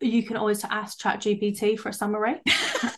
[0.00, 2.40] You can always ask Chat GPT for a summary.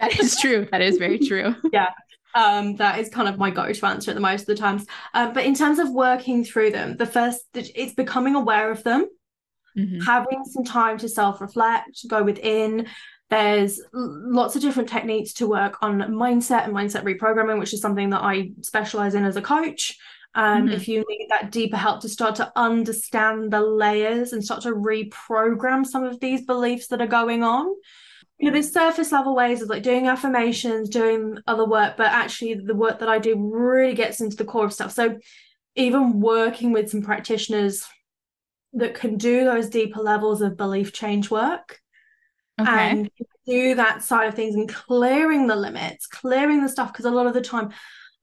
[0.00, 0.66] That is true.
[0.70, 1.54] That is very true.
[1.72, 1.90] yeah.
[2.34, 4.86] Um, that is kind of my go-to answer at the most of the times.
[5.14, 9.06] Um, but in terms of working through them, the first it's becoming aware of them,
[9.76, 10.00] mm-hmm.
[10.00, 12.86] having some time to self-reflect, go within.
[13.30, 18.10] There's lots of different techniques to work on mindset and mindset reprogramming, which is something
[18.10, 19.98] that I specialize in as a coach.
[20.34, 20.74] Um, mm-hmm.
[20.74, 24.74] If you need that deeper help to start to understand the layers and start to
[24.74, 27.66] reprogram some of these beliefs that are going on,
[28.38, 32.54] you know, there's surface level ways of like doing affirmations, doing other work, but actually
[32.54, 34.92] the work that I do really gets into the core of stuff.
[34.92, 35.18] So
[35.74, 37.84] even working with some practitioners
[38.74, 41.80] that can do those deeper levels of belief change work
[42.60, 42.70] okay.
[42.70, 43.10] and
[43.46, 46.92] do that side of things and clearing the limits, clearing the stuff.
[46.92, 47.70] Because a lot of the time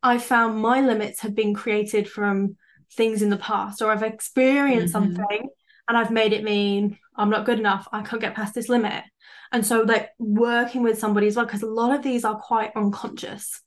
[0.01, 2.55] I found my limits have been created from
[2.93, 5.15] things in the past or I've experienced mm-hmm.
[5.15, 5.49] something
[5.89, 7.87] and I've made it mean I'm not good enough.
[7.91, 9.03] I can't get past this limit.
[9.51, 12.71] And so, like, working with somebody as well, because a lot of these are quite
[12.75, 13.61] unconscious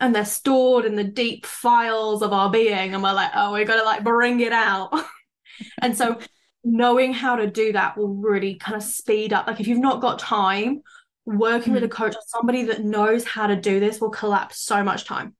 [0.00, 2.94] and they're stored in the deep files of our being.
[2.94, 4.92] And we're like, oh, we got to like bring it out.
[5.82, 6.18] and so,
[6.64, 9.46] knowing how to do that will really kind of speed up.
[9.46, 10.82] Like, if you've not got time,
[11.26, 14.60] working mm with a coach or somebody that knows how to do this will collapse
[14.60, 15.34] so much time.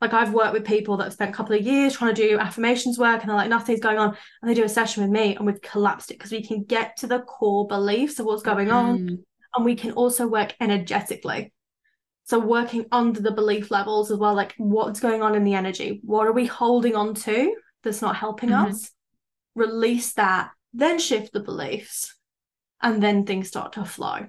[0.00, 2.38] Like I've worked with people that have spent a couple of years trying to do
[2.38, 4.16] affirmations work and they're like, nothing's going on.
[4.40, 6.96] And they do a session with me and we've collapsed it because we can get
[6.98, 8.98] to the core beliefs of what's going on.
[8.98, 9.18] Mm.
[9.54, 11.52] And we can also work energetically.
[12.24, 16.00] So working under the belief levels as well, like what's going on in the energy?
[16.04, 18.70] What are we holding on to that's not helping mm-hmm.
[18.70, 18.90] us?
[19.54, 22.16] Release that, then shift the beliefs,
[22.80, 24.28] and then things start to flow.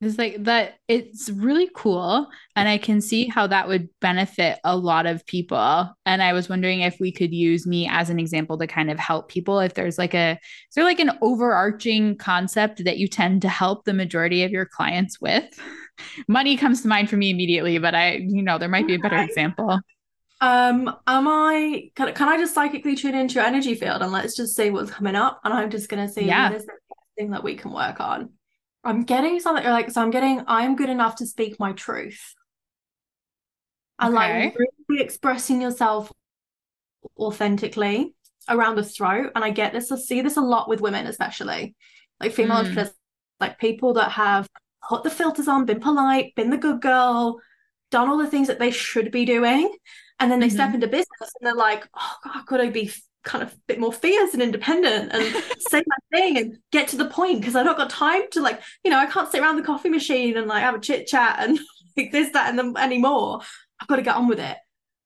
[0.00, 2.28] It's like that, it's really cool.
[2.56, 5.90] And I can see how that would benefit a lot of people.
[6.04, 8.98] And I was wondering if we could use me as an example to kind of
[8.98, 9.60] help people.
[9.60, 13.84] If there's like a, is there like an overarching concept that you tend to help
[13.84, 15.44] the majority of your clients with?
[16.28, 18.98] Money comes to mind for me immediately, but I, you know, there might be a
[18.98, 19.80] better example.
[20.40, 24.36] Um, am I can, can I just psychically tune into your energy field and let's
[24.36, 25.40] just see what's coming up?
[25.44, 26.50] And I'm just gonna see yeah.
[26.50, 26.72] what is the
[27.16, 28.30] thing that we can work on.
[28.84, 32.34] I'm getting something like so I'm getting I'm good enough to speak my truth.
[33.98, 34.44] And okay.
[34.44, 34.56] like
[34.88, 36.12] really expressing yourself
[37.18, 38.14] authentically
[38.48, 39.32] around the throat.
[39.34, 41.74] And I get this, I see this a lot with women, especially
[42.20, 42.60] like female mm.
[42.60, 42.94] entrepreneurs,
[43.40, 44.48] like people that have
[44.88, 47.40] put the filters on, been polite, been the good girl,
[47.90, 49.74] done all the things that they should be doing.
[50.20, 50.54] And then they mm-hmm.
[50.54, 52.92] step into business and they're like, oh God, could I be
[53.24, 56.96] kind of a bit more fierce and independent and say my thing and get to
[56.96, 59.56] the point because I've not got time to like, you know, I can't sit around
[59.56, 61.58] the coffee machine and like have a chit chat and
[61.96, 63.40] like this, that, and the anymore.
[63.80, 64.56] I've got to get on with it.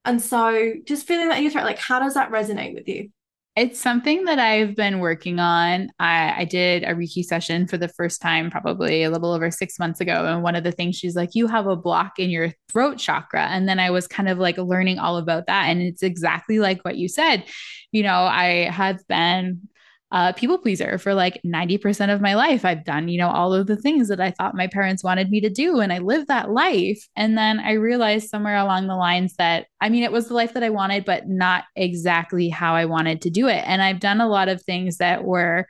[0.04, 3.10] And so just feeling that in your throat, like how does that resonate with you?
[3.58, 5.90] It's something that I've been working on.
[5.98, 9.80] I, I, did a Reiki session for the first time, probably a little over six
[9.80, 10.26] months ago.
[10.26, 13.48] And one of the things she's like, you have a block in your throat chakra.
[13.48, 15.64] And then I was kind of like learning all about that.
[15.64, 17.42] And it's exactly like what you said.
[17.90, 19.68] You know, I have been
[20.10, 22.64] a people pleaser for like 90% of my life.
[22.64, 25.40] I've done, you know, all of the things that I thought my parents wanted me
[25.42, 25.80] to do.
[25.80, 27.06] And I lived that life.
[27.14, 30.54] And then I realized somewhere along the lines that, I mean, it was the life
[30.54, 33.62] that I wanted, but not exactly how I wanted to do it.
[33.66, 35.66] And I've done a lot of things that were,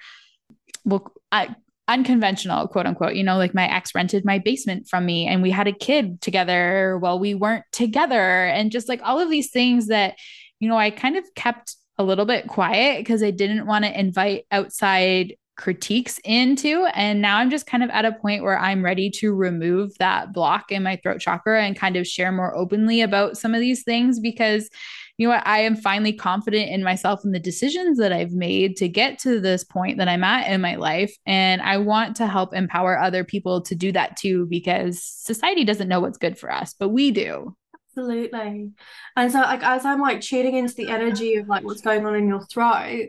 [0.85, 1.55] well, I,
[1.89, 3.15] unconventional, quote unquote.
[3.15, 6.21] You know, like my ex rented my basement from me and we had a kid
[6.21, 8.45] together while we weren't together.
[8.47, 10.17] And just like all of these things that,
[10.61, 13.99] you know, I kind of kept a little bit quiet because I didn't want to
[13.99, 16.87] invite outside critiques into.
[16.95, 20.33] And now I'm just kind of at a point where I'm ready to remove that
[20.33, 23.83] block in my throat chakra and kind of share more openly about some of these
[23.83, 24.71] things because
[25.19, 25.45] you know what?
[25.45, 29.41] I am finally confident in myself and the decisions that I've made to get to
[29.41, 31.13] this point that I'm at in my life.
[31.27, 35.89] And I want to help empower other people to do that too, because society doesn't
[35.89, 37.57] know what's good for us, but we do.
[37.99, 38.71] Absolutely.
[39.17, 42.15] And so like as I'm like tuning into the energy of like what's going on
[42.15, 43.09] in your throat,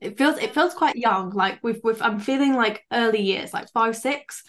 [0.00, 1.30] it feels it feels quite young.
[1.30, 4.42] Like with with I'm feeling like early years, like five, six.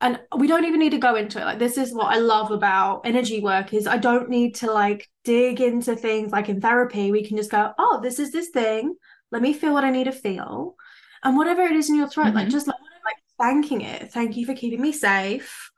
[0.00, 1.44] And we don't even need to go into it.
[1.44, 5.08] Like this is what I love about energy work is I don't need to like
[5.24, 7.10] dig into things like in therapy.
[7.10, 8.94] We can just go, oh, this is this thing.
[9.32, 10.76] Let me feel what I need to feel.
[11.24, 12.36] And whatever it is in your throat, mm-hmm.
[12.36, 14.12] like just like, like thanking it.
[14.12, 15.70] Thank you for keeping me safe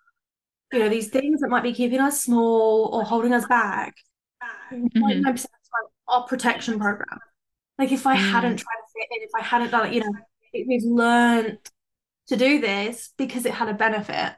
[0.73, 3.95] you know these things that might be keeping us small or holding us back
[4.73, 5.45] mm-hmm.
[6.09, 7.19] our protection program
[7.79, 8.31] like if i mm.
[8.31, 10.13] hadn't tried to fit in if i hadn't done it you know
[10.53, 11.59] we've learned
[12.29, 14.35] to do this because it had a benefit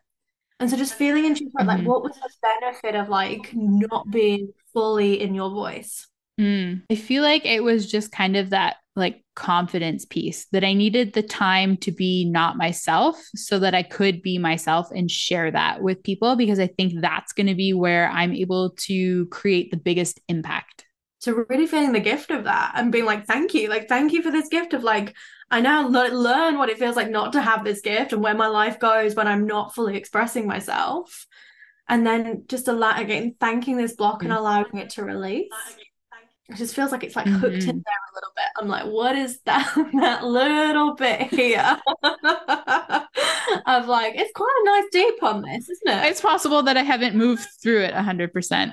[0.60, 1.66] and so just feeling into mm-hmm.
[1.66, 6.08] like what was the benefit of like not being fully in your voice
[6.40, 6.80] mm.
[6.90, 11.14] i feel like it was just kind of that like confidence piece that I needed
[11.14, 15.82] the time to be not myself so that I could be myself and share that
[15.82, 19.78] with people because I think that's going to be where I'm able to create the
[19.78, 20.84] biggest impact.
[21.20, 24.22] So really feeling the gift of that and being like, thank you, like thank you
[24.22, 25.14] for this gift of like,
[25.50, 28.34] I now le- learn what it feels like not to have this gift and where
[28.34, 31.26] my life goes when I'm not fully expressing myself.
[31.88, 34.30] And then just allow again, thanking this block mm-hmm.
[34.30, 35.50] and allowing it to release
[36.48, 37.70] it just feels like it's like hooked mm-hmm.
[37.70, 38.44] in there a little bit.
[38.60, 41.78] I'm like, what is that that little bit here?
[43.66, 46.10] of like, it's quite a nice deep on this, isn't it?
[46.10, 48.72] It's possible that I haven't moved through it hundred percent.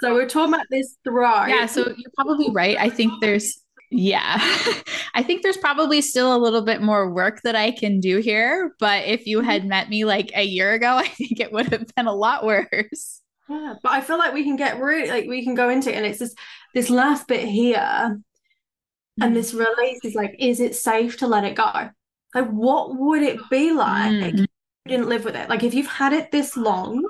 [0.00, 1.48] So we're talking about this throat.
[1.48, 2.76] Yeah, so you're probably right.
[2.78, 4.36] I think there's yeah.
[5.14, 8.74] I think there's probably still a little bit more work that I can do here.
[8.78, 9.70] But if you had mm-hmm.
[9.70, 13.17] met me like a year ago, I think it would have been a lot worse.
[13.48, 15.96] Yeah, but I feel like we can get really like we can go into it,
[15.96, 16.34] and it's this
[16.74, 19.22] this last bit here, mm-hmm.
[19.22, 21.90] and this release is like, is it safe to let it go?
[22.34, 24.24] Like, what would it be like mm-hmm.
[24.24, 24.46] if you
[24.86, 25.48] didn't live with it?
[25.48, 27.02] Like, if you've had it this long,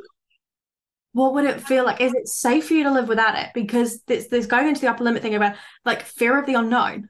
[1.13, 2.01] what would it feel like?
[2.01, 3.49] Is it safe for you to live without it?
[3.53, 7.09] Because this there's going into the upper limit thing about like fear of the unknown.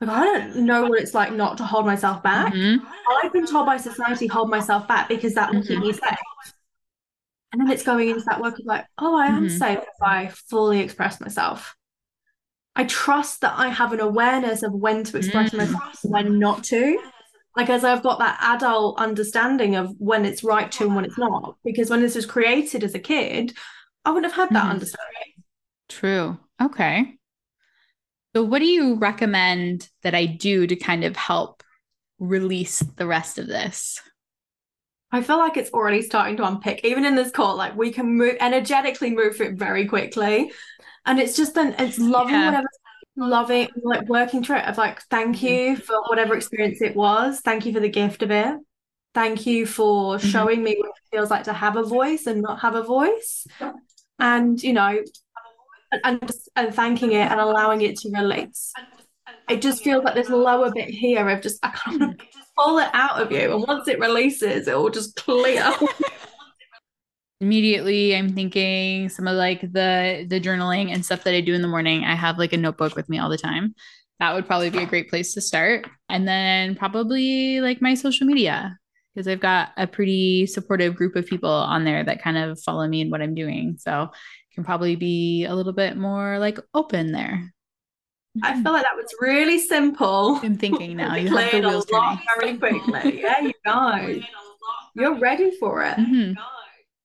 [0.00, 2.54] Like, I don't know what it's like not to hold myself back.
[2.54, 2.86] Mm-hmm.
[3.22, 6.08] I've been told by society hold myself back because that will keep me mm-hmm.
[6.08, 6.53] safe.
[7.54, 9.56] And then it's going into that work of like, oh, I am mm-hmm.
[9.56, 11.76] safe if I fully express myself.
[12.74, 15.58] I trust that I have an awareness of when to express mm.
[15.58, 16.98] myself and when not to.
[17.56, 21.16] Like as I've got that adult understanding of when it's right to and when it's
[21.16, 21.54] not.
[21.64, 23.52] Because when this was created as a kid,
[24.04, 24.70] I wouldn't have had that mm.
[24.70, 25.44] understanding.
[25.88, 26.36] True.
[26.60, 27.14] Okay.
[28.34, 31.62] So what do you recommend that I do to kind of help
[32.18, 34.00] release the rest of this?
[35.12, 37.56] I feel like it's already starting to unpick, even in this call.
[37.56, 40.52] Like we can move energetically move through it very quickly,
[41.06, 42.46] and it's just then it's loving yeah.
[42.46, 42.68] whatever,
[43.16, 44.64] loving like working through it.
[44.64, 45.46] Of like, thank mm-hmm.
[45.46, 47.40] you for whatever experience it was.
[47.40, 48.56] Thank you for the gift of it.
[49.14, 50.28] Thank you for mm-hmm.
[50.28, 53.46] showing me what it feels like to have a voice and not have a voice,
[54.18, 55.00] and you know,
[56.02, 58.72] and and thanking it and allowing it to release.
[59.48, 62.20] It just feels like this lower bit here of just I can't
[62.56, 63.52] pull it out of you.
[63.52, 65.72] And once it releases, it will just clear.
[67.40, 71.62] Immediately, I'm thinking some of like the the journaling and stuff that I do in
[71.62, 72.04] the morning.
[72.04, 73.74] I have like a notebook with me all the time.
[74.20, 75.86] That would probably be a great place to start.
[76.08, 78.78] And then probably like my social media
[79.14, 82.86] because I've got a pretty supportive group of people on there that kind of follow
[82.86, 83.76] me and what I'm doing.
[83.78, 84.10] So
[84.54, 87.52] can probably be a little bit more like open there.
[88.42, 90.40] I feel like that was really simple.
[90.42, 91.14] I'm thinking now.
[91.14, 92.18] You have the wheels turning.
[92.40, 93.20] very quickly.
[93.22, 94.20] Yeah, you go.
[94.94, 95.96] You're ready for it.
[95.96, 96.40] Mm-hmm.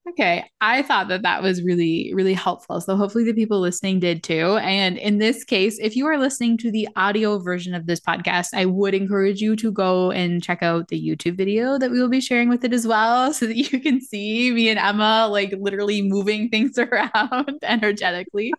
[0.09, 0.49] Okay.
[0.59, 2.81] I thought that that was really, really helpful.
[2.81, 4.57] So hopefully the people listening did too.
[4.57, 8.47] And in this case, if you are listening to the audio version of this podcast,
[8.53, 12.09] I would encourage you to go and check out the YouTube video that we will
[12.09, 15.53] be sharing with it as well so that you can see me and Emma like
[15.59, 18.53] literally moving things around energetically.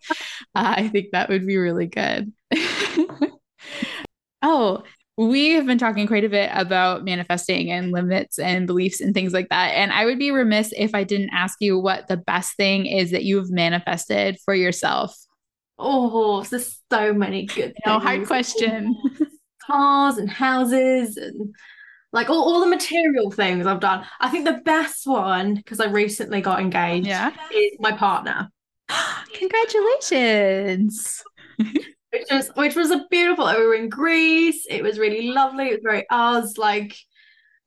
[0.55, 2.31] Uh, I think that would be really good.
[4.41, 4.83] Oh.
[5.17, 9.33] We have been talking quite a bit about manifesting and limits and beliefs and things
[9.33, 9.71] like that.
[9.75, 13.11] And I would be remiss if I didn't ask you what the best thing is
[13.11, 15.15] that you've manifested for yourself.
[15.77, 18.95] Oh, there's so many good no, hard question.
[19.65, 21.53] Cars and houses and
[22.13, 24.05] like all, all the material things I've done.
[24.19, 27.31] I think the best one, because I recently got engaged, yeah.
[27.53, 28.49] is my partner.
[29.33, 31.23] Congratulations.
[32.11, 34.65] which was which was a beautiful we were in Greece.
[34.69, 35.67] It was really lovely.
[35.67, 36.95] It was very us, like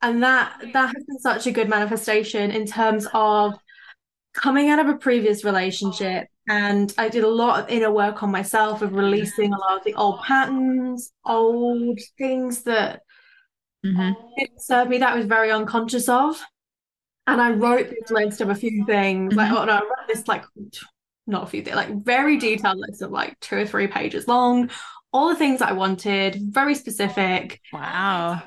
[0.02, 3.54] and that that has been such a good manifestation in terms of
[4.34, 8.30] coming out of a previous relationship and I did a lot of inner work on
[8.30, 13.00] myself of releasing a lot of the old patterns, old things that
[13.84, 14.12] mm-hmm.
[14.36, 16.38] didn't serve me that I was very unconscious of.
[17.26, 19.38] And I wrote this list of a few things, mm-hmm.
[19.38, 20.44] like oh no, I wrote this like
[21.26, 24.70] not a few things, like very detailed list of like two or three pages long,
[25.12, 27.60] all the things I wanted, very specific.
[27.72, 28.42] Wow.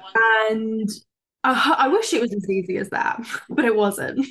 [0.49, 0.89] And
[1.43, 4.25] I, I wish it was as easy as that, but it wasn't.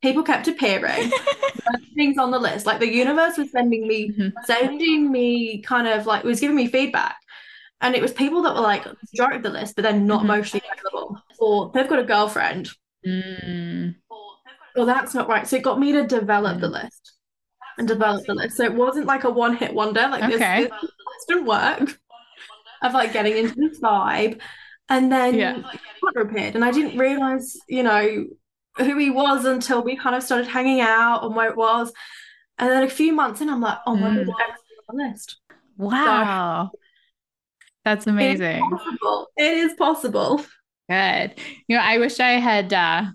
[0.00, 1.10] People kept appearing,
[1.96, 2.66] things on the list.
[2.66, 4.28] Like the universe was sending me, mm-hmm.
[4.44, 7.16] sending me kind of like, was giving me feedback.
[7.80, 10.30] And it was people that were like majority of the list, but then not mm-hmm.
[10.30, 12.70] emotionally available, or they've got a girlfriend.
[13.06, 13.96] Mm.
[14.76, 15.46] Well, that's not right.
[15.46, 16.60] So it got me to develop mm.
[16.60, 17.17] the list
[17.78, 18.56] and develop the list.
[18.56, 20.08] So it wasn't like a one hit wonder.
[20.08, 20.62] Like okay.
[20.62, 20.90] this, this,
[21.28, 21.98] didn't work.
[22.80, 24.40] Of like getting into this vibe,
[24.88, 25.62] and then yeah.
[26.00, 28.26] partner appeared, and I didn't realize, you know,
[28.76, 31.92] who he was until we kind of started hanging out and where it was.
[32.56, 34.26] And then a few months in, I'm like, oh my mm.
[34.26, 34.34] god,
[34.88, 35.38] on the list.
[35.76, 36.70] Wow.
[36.72, 36.78] So,
[37.84, 38.62] that's amazing.
[38.62, 39.26] It is possible.
[39.36, 40.44] It is possible.
[40.88, 41.34] Good.
[41.66, 43.06] You know, I wish I had uh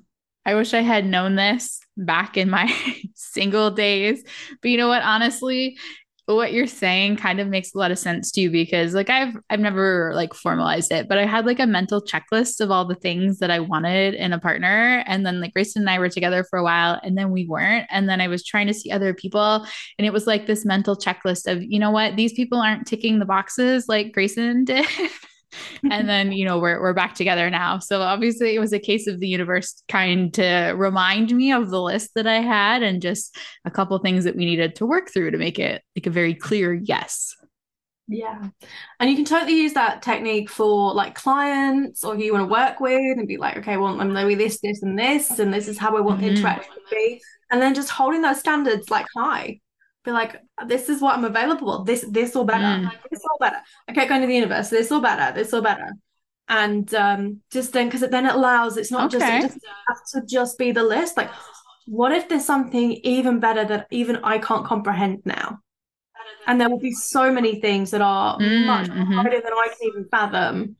[0.45, 2.73] I wish I had known this back in my
[3.15, 4.23] single days.
[4.61, 5.03] But you know what?
[5.03, 5.77] Honestly,
[6.25, 9.59] what you're saying kind of makes a lot of sense too because like I've I've
[9.59, 13.39] never like formalized it, but I had like a mental checklist of all the things
[13.39, 16.57] that I wanted in a partner and then like Grayson and I were together for
[16.57, 19.65] a while and then we weren't and then I was trying to see other people
[19.99, 23.19] and it was like this mental checklist of you know what these people aren't ticking
[23.19, 24.85] the boxes like Grayson did.
[25.91, 27.79] And then you know we're we're back together now.
[27.79, 31.81] So obviously it was a case of the universe trying to remind me of the
[31.81, 35.31] list that i had and just a couple things that we needed to work through
[35.31, 37.35] to make it like a very clear yes.
[38.07, 38.49] Yeah.
[38.99, 42.51] And you can totally use that technique for like clients or who you want to
[42.51, 45.67] work with and be like okay well i'm doing this this and this and this
[45.67, 46.33] is how i want mm-hmm.
[46.33, 47.21] the interaction to be.
[47.49, 49.59] And then just holding those standards like high
[50.03, 51.83] be like, this is what I'm available.
[51.83, 52.63] This, this or better.
[52.63, 52.91] Mm.
[53.09, 53.57] This or better.
[53.87, 54.69] I kept going to the universe.
[54.69, 55.33] This or better.
[55.33, 55.91] This or better.
[56.49, 58.77] And um, just then, because then it allows.
[58.77, 59.41] It's not okay.
[59.41, 61.15] just it has to just be the list.
[61.15, 61.31] Like,
[61.85, 65.59] what if there's something even better that even I can't comprehend now?
[66.45, 69.15] And there will be so many things that are mm, much mm-hmm.
[69.15, 70.75] than I can even fathom.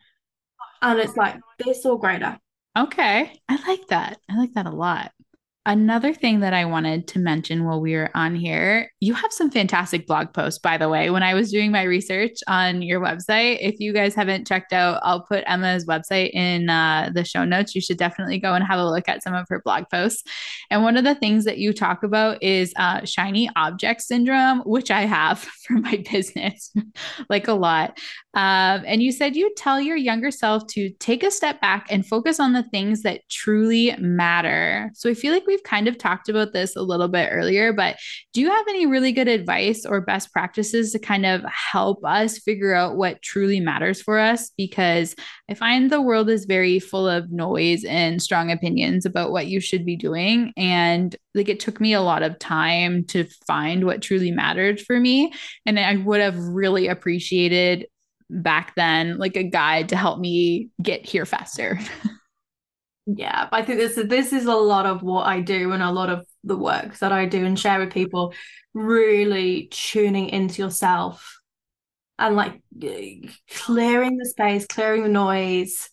[0.82, 2.38] And it's like this or greater.
[2.78, 3.39] Okay.
[3.47, 4.19] I like that.
[4.30, 5.11] I like that a lot.
[5.66, 9.49] Another thing that I wanted to mention while we were on here, you have some
[9.49, 11.09] fantastic blog posts, by the way.
[11.09, 14.99] When I was doing my research on your website, if you guys haven't checked out,
[15.03, 17.76] I'll put Emma's website in uh, the show notes.
[17.76, 20.24] You should definitely go and have a look at some of her blog posts.
[20.70, 24.91] And one of the things that you talk about is uh, shiny object syndrome, which
[24.91, 26.74] I have for my business,
[27.30, 27.97] like a lot.
[28.34, 32.06] Um, and you said you tell your younger self to take a step back and
[32.06, 34.92] focus on the things that truly matter.
[34.94, 37.72] So I feel like we we've kind of talked about this a little bit earlier,
[37.74, 37.98] but
[38.34, 42.40] do you have any really good advice or best practices to kind of help us
[42.40, 44.50] figure out what truly matters for us?
[44.58, 45.16] Because
[45.48, 49.60] I find the world is very full of noise and strong opinions about what you
[49.60, 50.54] should be doing.
[50.58, 55.00] And like it took me a lot of time to find what truly mattered for
[55.00, 55.34] me.
[55.68, 57.86] And I would have really appreciated
[58.30, 61.80] back then like a guide to help me get here faster.
[63.05, 65.91] Yeah, I think this is this is a lot of what I do and a
[65.91, 68.34] lot of the work that I do and share with people.
[68.74, 71.38] Really tuning into yourself
[72.17, 72.61] and like
[73.49, 75.89] clearing the space, clearing the noise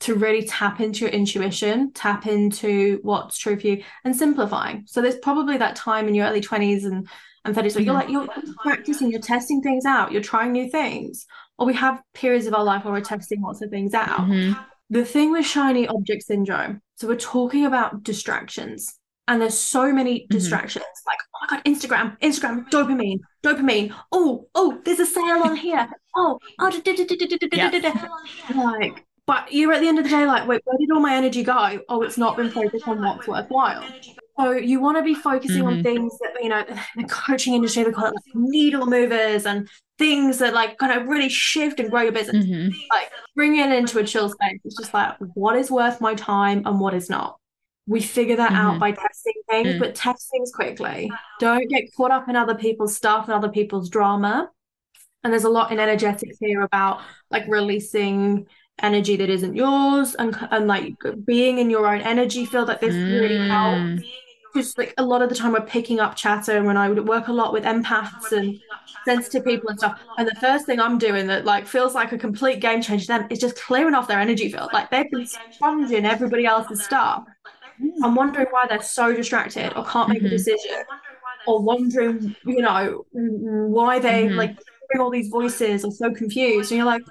[0.00, 4.82] to really tap into your intuition, tap into what's true for you, and simplifying.
[4.86, 7.08] So there's probably that time in your early twenties and
[7.44, 8.28] and 30s where you're like you're
[8.62, 11.26] practicing, you're testing things out, you're trying new things,
[11.58, 14.20] or we have periods of our life where we're testing lots of things out.
[14.20, 14.60] Mm-hmm
[14.90, 18.94] the thing with shiny object syndrome so we're talking about distractions
[19.26, 20.34] and there's so many mm-hmm.
[20.34, 21.08] distractions mm-hmm.
[21.08, 25.88] like oh my god instagram instagram dopamine dopamine oh oh there's a sale on here
[26.16, 26.70] oh oh
[28.56, 31.14] like but you're at the end of the day like wait where did all my
[31.14, 33.84] energy go oh it's not been focused on what's worthwhile
[34.38, 35.78] So you want to be focusing mm-hmm.
[35.78, 36.64] on things that you know
[36.96, 39.68] the coaching industry they call it like needle movers and
[39.98, 42.46] things that like kind of really shift and grow your business.
[42.46, 42.68] Mm-hmm.
[42.90, 44.60] Like bring it into a chill space.
[44.64, 47.36] It's just like what is worth my time and what is not.
[47.86, 48.60] We figure that mm-hmm.
[48.60, 49.78] out by testing things, mm-hmm.
[49.80, 51.10] but test things quickly.
[51.40, 54.50] Don't get caught up in other people's stuff and other people's drama.
[55.24, 57.00] And there's a lot in energetics here about
[57.30, 58.46] like releasing
[58.80, 62.94] energy that isn't yours and, and like being in your own energy field like this
[62.94, 63.20] mm.
[63.20, 64.02] really helps
[64.52, 67.06] because like a lot of the time we're picking up chatter and when I would
[67.06, 68.58] work a lot with empaths and
[69.04, 70.00] sensitive people and stuff.
[70.18, 73.12] And the first thing I'm doing that like feels like a complete game changer to
[73.12, 74.70] them is just clearing off their energy field.
[74.72, 77.24] Like they've been sponging everybody else's stuff.
[78.02, 80.26] I'm wondering why they're so distracted or can't make mm-hmm.
[80.26, 80.82] a decision
[81.46, 84.36] or wondering, you know, why they mm-hmm.
[84.36, 84.50] like
[84.90, 86.72] hearing all these voices or so confused.
[86.72, 87.02] And you're like,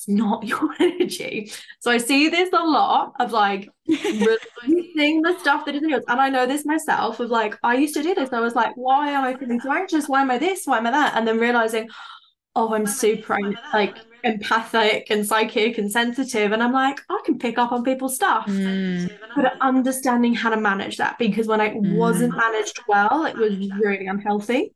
[0.00, 1.52] it's not your energy.
[1.80, 6.04] So I see this a lot of like releasing the stuff that isn't yours.
[6.08, 8.32] And I know this myself of like, I used to do this.
[8.32, 10.08] I was like, why am I feeling so anxious?
[10.08, 10.62] Why am I this?
[10.64, 11.16] Why am I that?
[11.16, 11.90] And then realizing,
[12.56, 13.38] oh, I'm super
[13.74, 16.52] like empathic and psychic and sensitive.
[16.52, 18.46] And I'm like, I can pick up on people's stuff.
[18.46, 19.10] Mm.
[19.36, 21.96] But understanding how to manage that because when it mm.
[21.96, 24.72] wasn't managed well, it was really unhealthy.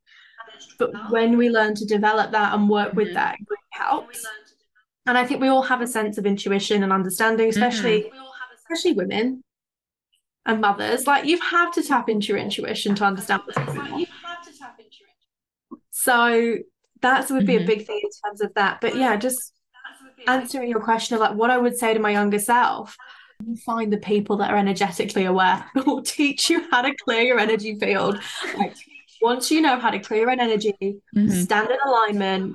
[0.79, 3.15] But when we learn to develop that and work with mm-hmm.
[3.15, 4.27] that, it helps
[5.07, 8.55] and I think we all have a sense of intuition and understanding, especially mm-hmm.
[8.59, 9.45] especially women
[10.47, 11.07] and mothers.
[11.07, 14.07] Like you have to tap into your intuition to understand what's going on.
[15.91, 16.57] So
[17.03, 17.65] that would be mm-hmm.
[17.65, 18.81] a big thing in terms of that.
[18.81, 19.53] But yeah, just
[20.27, 22.97] answering your question of like what I would say to my younger self.
[23.67, 27.39] Find the people that are energetically aware who will teach you how to clear your
[27.39, 28.19] energy field.
[28.57, 28.75] Like
[29.21, 31.29] once you know how to clear an energy, mm-hmm.
[31.29, 32.55] stand in alignment,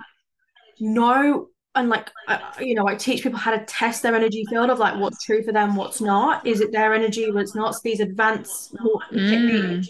[0.80, 4.70] know and like uh, you know i teach people how to test their energy field
[4.70, 6.46] of like what's true for them what's not.
[6.46, 7.76] Is it their energy what's not?
[7.76, 9.88] So these advanced mm.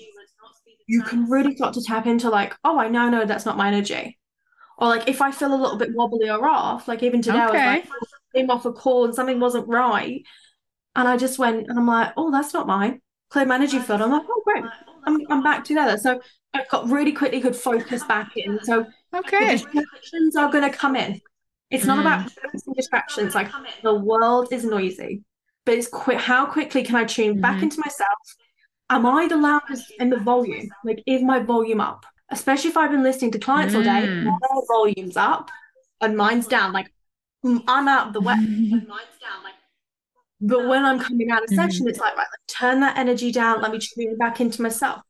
[0.87, 3.67] you can really start to tap into like oh i now know that's not my
[3.67, 4.17] energy.
[4.77, 7.57] Or like if i feel a little bit wobbly or off like even today okay.
[7.59, 7.89] i was like
[8.35, 10.23] came off a call and something wasn't right
[10.95, 13.01] and i just went and i'm like oh that's not mine.
[13.29, 14.01] Clear my energy field.
[14.01, 14.63] I'm like oh great.
[15.05, 15.97] I'm, I'm back together.
[15.97, 16.19] So
[16.53, 18.59] i got really quickly could focus back in.
[18.63, 19.51] So okay.
[19.51, 21.21] distractions are going to come in
[21.71, 22.01] it's not mm.
[22.01, 23.35] about distractions.
[23.35, 23.49] Like
[23.83, 25.23] the world is noisy,
[25.65, 26.17] but it's quick.
[26.17, 27.41] How quickly can I tune mm-hmm.
[27.41, 28.17] back into myself?
[28.89, 30.69] Am I the loudest in the volume?
[30.83, 32.05] Like, is my volume up?
[32.31, 33.77] Especially if I've been listening to clients mm.
[33.77, 34.23] all day, mm.
[34.25, 35.51] my volume's up
[36.01, 36.73] and mine's down.
[36.73, 36.91] Like,
[37.45, 38.35] mm, I'm out of the way.
[38.35, 39.43] mine's down.
[39.43, 39.53] Like,
[40.41, 41.89] but when I'm coming out of session, mm-hmm.
[41.89, 43.61] it's like, right, turn that energy down.
[43.61, 45.01] Let me tune back into myself.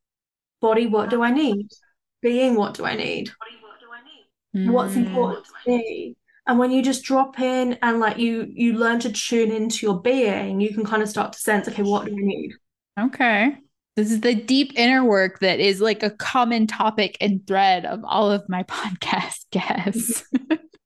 [0.60, 1.68] Body, what do I need?
[2.20, 3.30] Being, what do I need?
[3.38, 4.70] Body, what do I need?
[4.70, 6.16] What's important to me?
[6.50, 10.00] And when you just drop in and like you you learn to tune into your
[10.00, 12.52] being you can kind of start to sense okay what do i need
[12.98, 13.54] okay
[13.94, 18.00] this is the deep inner work that is like a common topic and thread of
[18.04, 20.24] all of my podcast guests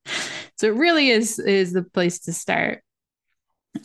[0.55, 2.81] so it really is is the place to start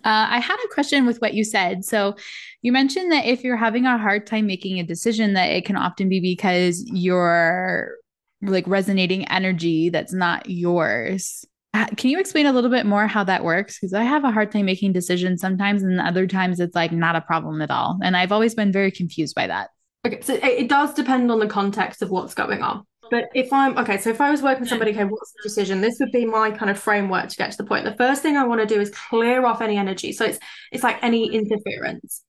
[0.05, 1.85] uh, I had a question with what you said.
[1.85, 2.15] So,
[2.63, 5.77] you mentioned that if you're having a hard time making a decision, that it can
[5.77, 7.97] often be because you're
[8.41, 11.45] like resonating energy that's not yours.
[11.73, 13.79] Uh, can you explain a little bit more how that works?
[13.79, 17.17] Because I have a hard time making decisions sometimes, and other times it's like not
[17.17, 17.99] a problem at all.
[18.03, 19.71] And I've always been very confused by that.
[20.07, 22.85] Okay, so it does depend on the context of what's going on.
[23.11, 25.81] But if I'm okay, so if I was working with somebody, okay, what's the decision?
[25.81, 27.85] This would be my kind of framework to get to the point.
[27.85, 30.13] The first thing I want to do is clear off any energy.
[30.13, 30.39] So it's
[30.73, 32.23] it's like any interference.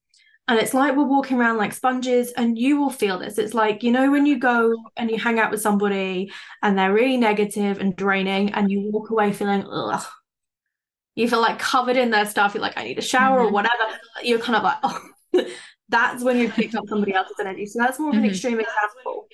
[0.52, 3.38] And it's like we're walking around like sponges, and you will feel this.
[3.38, 6.30] It's like, you know, when you go and you hang out with somebody
[6.62, 10.04] and they're really negative and draining, and you walk away feeling, ugh,
[11.16, 12.54] you feel like covered in their stuff.
[12.54, 13.48] You're like, I need a shower mm-hmm.
[13.48, 13.98] or whatever.
[14.24, 15.46] You're kind of like, oh,
[15.88, 17.66] that's when you've picked up somebody else's energy.
[17.66, 18.32] So that's more of an mm-hmm.
[18.32, 19.28] extreme example.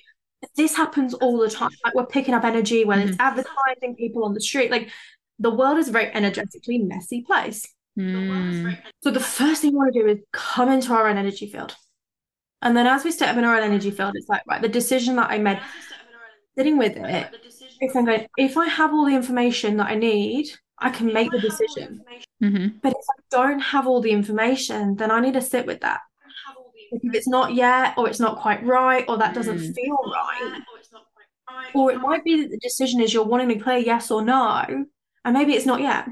[0.55, 1.71] This happens all the time.
[1.83, 3.09] Like we're picking up energy when mm-hmm.
[3.09, 4.69] it's advertising, people on the street.
[4.69, 4.91] Like
[5.39, 7.65] the world is a very energetically messy place.
[7.97, 8.77] Mm.
[9.03, 11.75] So the first thing we want to do is come into our own energy field.
[12.61, 15.15] And then as we step in our own energy field, it's like, right, the decision
[15.15, 15.59] that I made,
[16.57, 17.27] sitting with it,
[17.79, 21.31] if I'm going, if I have all the information that I need, I can make
[21.31, 22.01] the decision.
[22.43, 22.77] Mm-hmm.
[22.81, 26.01] But if I don't have all the information, then I need to sit with that.
[26.91, 29.75] If it's not yet, or it's not quite right, or that doesn't mm.
[29.75, 30.61] feel right,
[31.73, 34.85] or it might be that the decision is you're wanting to play yes or no,
[35.25, 36.07] and maybe it's not yet.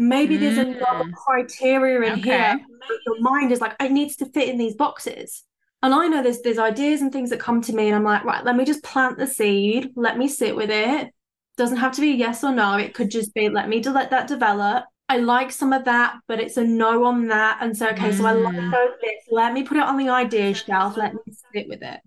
[0.00, 0.40] Maybe mm.
[0.40, 2.22] there's another criteria in okay.
[2.22, 2.60] here.
[3.06, 5.44] Your mind is like, it needs to fit in these boxes.
[5.82, 8.24] And I know there's there's ideas and things that come to me, and I'm like,
[8.24, 9.92] right, let me just plant the seed.
[9.96, 11.12] Let me sit with it.
[11.56, 12.76] Doesn't have to be yes or no.
[12.76, 14.84] It could just be let me let that develop.
[15.08, 17.58] I like some of that, but it's a no on that.
[17.60, 18.16] And so, okay, mm.
[18.16, 18.72] so I like mm.
[19.02, 19.24] this.
[19.30, 20.96] Let me put it on the idea shelf.
[20.96, 21.20] Let me
[21.54, 22.00] sit with it.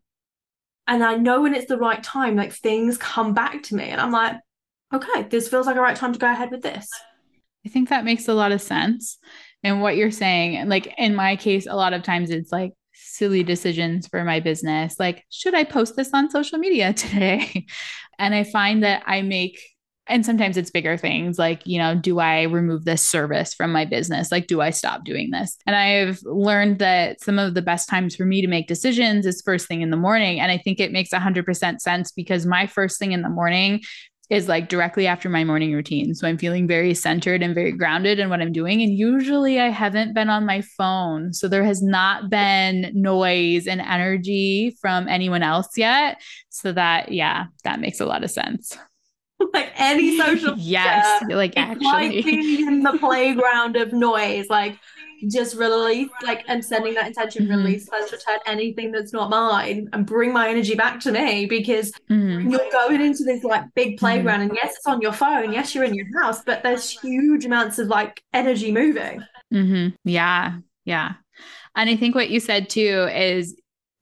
[0.87, 3.85] And I know when it's the right time, like things come back to me.
[3.85, 4.35] And I'm like,
[4.93, 6.87] okay, this feels like a right time to go ahead with this.
[7.65, 9.17] I think that makes a lot of sense.
[9.63, 13.43] And what you're saying, like in my case, a lot of times it's like silly
[13.43, 14.99] decisions for my business.
[14.99, 17.65] Like, should I post this on social media today?
[18.19, 19.59] and I find that I make
[20.07, 23.85] and sometimes it's bigger things like you know do i remove this service from my
[23.85, 27.87] business like do i stop doing this and i've learned that some of the best
[27.87, 30.79] times for me to make decisions is first thing in the morning and i think
[30.79, 33.81] it makes 100% sense because my first thing in the morning
[34.29, 36.15] is like directly after my morning routine.
[36.15, 38.81] So I'm feeling very centered and very grounded in what I'm doing.
[38.81, 41.33] And usually I haven't been on my phone.
[41.33, 46.21] So there has not been noise and energy from anyone else yet.
[46.49, 48.77] So that, yeah, that makes a lot of sense.
[49.53, 54.77] like any social yes media, like actually like being in the playground of noise like
[55.29, 57.57] just release like and sending that intention mm-hmm.
[57.57, 61.91] release let's return anything that's not mine and bring my energy back to me because
[62.09, 62.49] mm-hmm.
[62.49, 63.97] you're going into this like big mm-hmm.
[63.97, 64.49] playground mm-hmm.
[64.49, 67.79] and yes it's on your phone yes you're in your house but there's huge amounts
[67.79, 69.95] of like energy moving mm-hmm.
[70.03, 71.13] yeah yeah
[71.75, 73.55] and i think what you said too is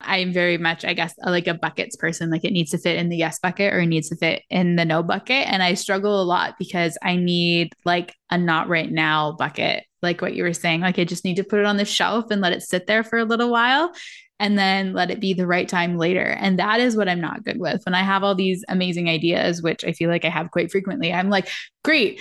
[0.04, 2.30] I'm very much, I guess, like a buckets person.
[2.30, 4.76] Like it needs to fit in the yes bucket or it needs to fit in
[4.76, 5.48] the no bucket.
[5.48, 10.22] And I struggle a lot because I need like a not right now bucket, like
[10.22, 10.82] what you were saying.
[10.82, 13.04] Like I just need to put it on the shelf and let it sit there
[13.04, 13.92] for a little while
[14.40, 16.26] and then let it be the right time later.
[16.26, 17.86] And that is what I'm not good with.
[17.86, 21.14] When I have all these amazing ideas, which I feel like I have quite frequently,
[21.14, 21.48] I'm like,
[21.84, 22.20] great,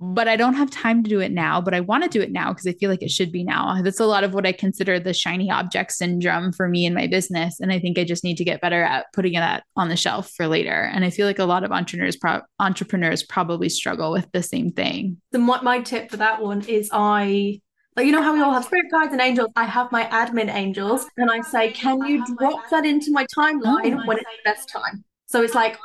[0.00, 2.30] but I don't have time to do it now, but I want to do it
[2.30, 3.80] now because I feel like it should be now.
[3.82, 7.08] That's a lot of what I consider the shiny object syndrome for me in my
[7.08, 7.58] business.
[7.58, 10.30] And I think I just need to get better at putting that on the shelf
[10.36, 10.90] for later.
[10.92, 14.70] And I feel like a lot of entrepreneurs, pro- entrepreneurs probably struggle with the same
[14.70, 15.16] thing.
[15.32, 17.60] So my, my tip for that one is I
[17.96, 19.48] like you know how we all have spirit guides and angels.
[19.56, 24.00] I have my admin angels, and I say, "Can you drop that into my timeline
[24.00, 24.06] oh.
[24.06, 25.76] when it's the best time?" So it's like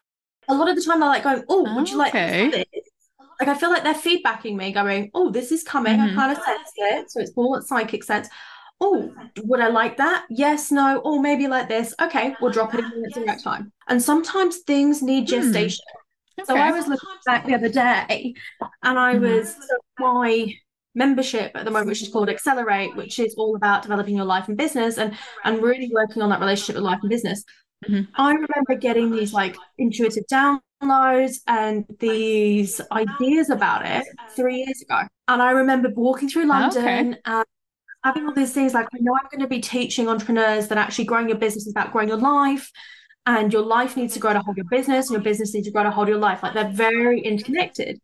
[0.47, 2.49] a lot of the time they're like going, "Oh, would you like okay.
[2.51, 2.82] this?"
[3.39, 5.97] Like I feel like they're feedbacking me, going, "Oh, this is coming.
[5.97, 6.19] Mm-hmm.
[6.19, 8.27] I kind of sense it." So it's more psychic sense.
[8.81, 9.13] Oh,
[9.43, 10.25] would I like that?
[10.29, 11.93] Yes, no, or maybe like this.
[12.01, 13.71] Okay, we'll drop it in at the right time.
[13.87, 15.35] And sometimes things need hmm.
[15.35, 15.85] gestation.
[16.39, 16.41] Mm.
[16.41, 16.47] Okay.
[16.47, 18.33] So I was looking back the other day,
[18.81, 19.23] and I mm-hmm.
[19.23, 20.53] was so my
[20.95, 24.47] membership at the moment, which is called Accelerate, which is all about developing your life
[24.47, 27.43] and business and and really working on that relationship with life and business.
[27.87, 28.11] Mm-hmm.
[28.15, 30.61] I remember getting these like intuitive downloads
[31.47, 34.05] and these ideas about it
[34.35, 35.01] three years ago.
[35.27, 37.17] And I remember walking through London okay.
[37.25, 37.45] and
[38.03, 41.05] having all these things like, I know I'm going to be teaching entrepreneurs that actually
[41.05, 42.71] growing your business is about growing your life.
[43.25, 45.71] And your life needs to grow to hold your business, and your business needs to
[45.71, 46.43] grow to hold your life.
[46.43, 48.01] Like they're very interconnected.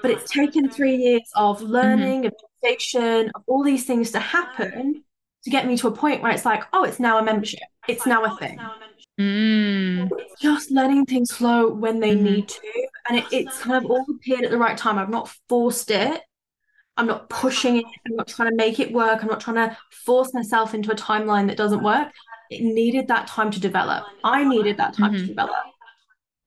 [0.00, 1.66] But it's taken three years of mm-hmm.
[1.66, 2.28] learning, mm-hmm.
[2.28, 2.32] of
[2.62, 5.04] meditation, of all these things to happen
[5.44, 7.60] to get me to a point where it's like, oh, it's now a membership.
[7.86, 8.58] It's now a thing.
[9.20, 10.10] Mm.
[10.40, 12.24] Just letting things flow when they mm-hmm.
[12.24, 12.88] need to.
[13.08, 14.98] And it, it's kind of all appeared at the right time.
[14.98, 16.22] I've not forced it.
[16.96, 17.84] I'm not pushing it.
[18.06, 19.22] I'm not trying to make it work.
[19.22, 22.08] I'm not trying to force myself into a timeline that doesn't work.
[22.50, 24.04] It needed that time to develop.
[24.24, 25.22] I needed that time mm-hmm.
[25.22, 25.56] to develop.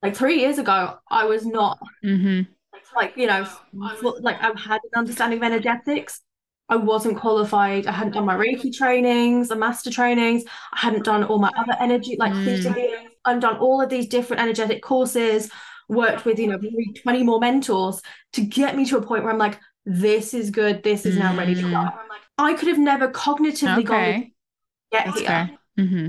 [0.02, 2.52] Like three years ago, I was not mm-hmm.
[2.96, 3.48] like, you know,
[4.20, 6.22] like I had an understanding of energetics,
[6.70, 7.88] I wasn't qualified.
[7.88, 10.44] I hadn't done my Reiki trainings, the master trainings.
[10.74, 13.08] I hadn't done all my other energy, like mm.
[13.26, 15.52] I've done all of these different energetic courses,
[15.90, 16.60] worked with, you know,
[17.02, 18.02] 20 more mentors
[18.34, 20.84] to get me to a point where I'm like, this is good.
[20.84, 21.68] This is now ready to go.
[21.68, 21.94] Mm.
[22.38, 23.84] I could have never cognitively okay.
[23.84, 24.32] gone
[24.94, 25.52] get That's here.
[25.80, 26.08] Mm-hmm.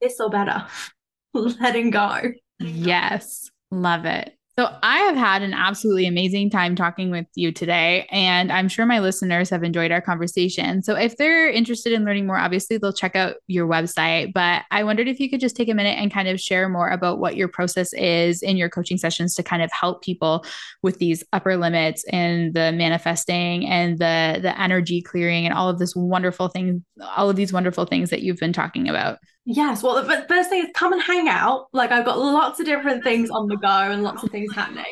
[0.00, 0.66] This or better.
[1.34, 2.32] Letting go.
[2.58, 3.50] Yes.
[3.70, 4.36] Love it.
[4.58, 8.84] So, I have had an absolutely amazing time talking with you today, and I'm sure
[8.84, 10.82] my listeners have enjoyed our conversation.
[10.82, 14.34] So, if they're interested in learning more, obviously they'll check out your website.
[14.34, 16.90] But I wondered if you could just take a minute and kind of share more
[16.90, 20.44] about what your process is in your coaching sessions to kind of help people
[20.82, 25.78] with these upper limits and the manifesting and the the energy clearing and all of
[25.78, 26.84] this wonderful thing,
[27.16, 29.18] all of these wonderful things that you've been talking about.
[29.44, 31.66] Yes, well, the first thing is come and hang out.
[31.72, 34.84] Like, I've got lots of different things on the go and lots of things happening.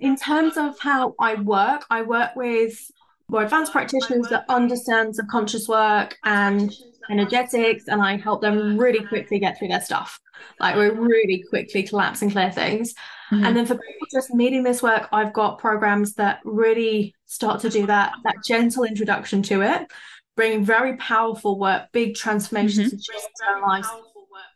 [0.00, 2.78] In terms of how I work, I work with
[3.28, 6.74] more advanced practitioners that understand subconscious work and
[7.10, 10.18] energetics, and I help them really quickly get through their stuff.
[10.60, 12.94] Like, we really quickly collapse and clear things.
[13.30, 13.44] Mm-hmm.
[13.44, 17.68] And then for people just meeting this work, I've got programs that really start to
[17.68, 19.90] do that that gentle introduction to it
[20.36, 22.96] bringing very powerful work, big transformations mm-hmm.
[22.96, 23.88] to their lives,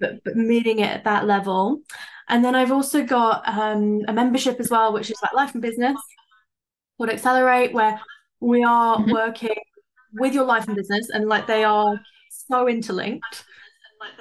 [0.00, 1.80] but, but meeting it at that level.
[2.28, 5.62] And then I've also got um, a membership as well, which is like life and
[5.62, 5.96] business.
[6.98, 8.00] called Accelerate, where
[8.40, 9.12] we are Mhm.
[9.12, 9.54] working
[10.14, 13.44] with your life and business, and like they are so interlinked.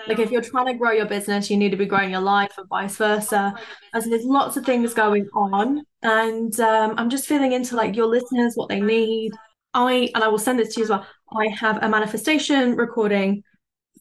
[0.08, 2.52] Like if you're trying to grow your business, you need to be growing your life,
[2.58, 3.54] and vice versa.
[3.94, 8.08] As there's lots of things going on, and um, I'm just feeling into like your
[8.08, 9.32] listeners, what they need.
[9.78, 11.06] I and I will send this to you as well.
[11.32, 13.44] I have a manifestation recording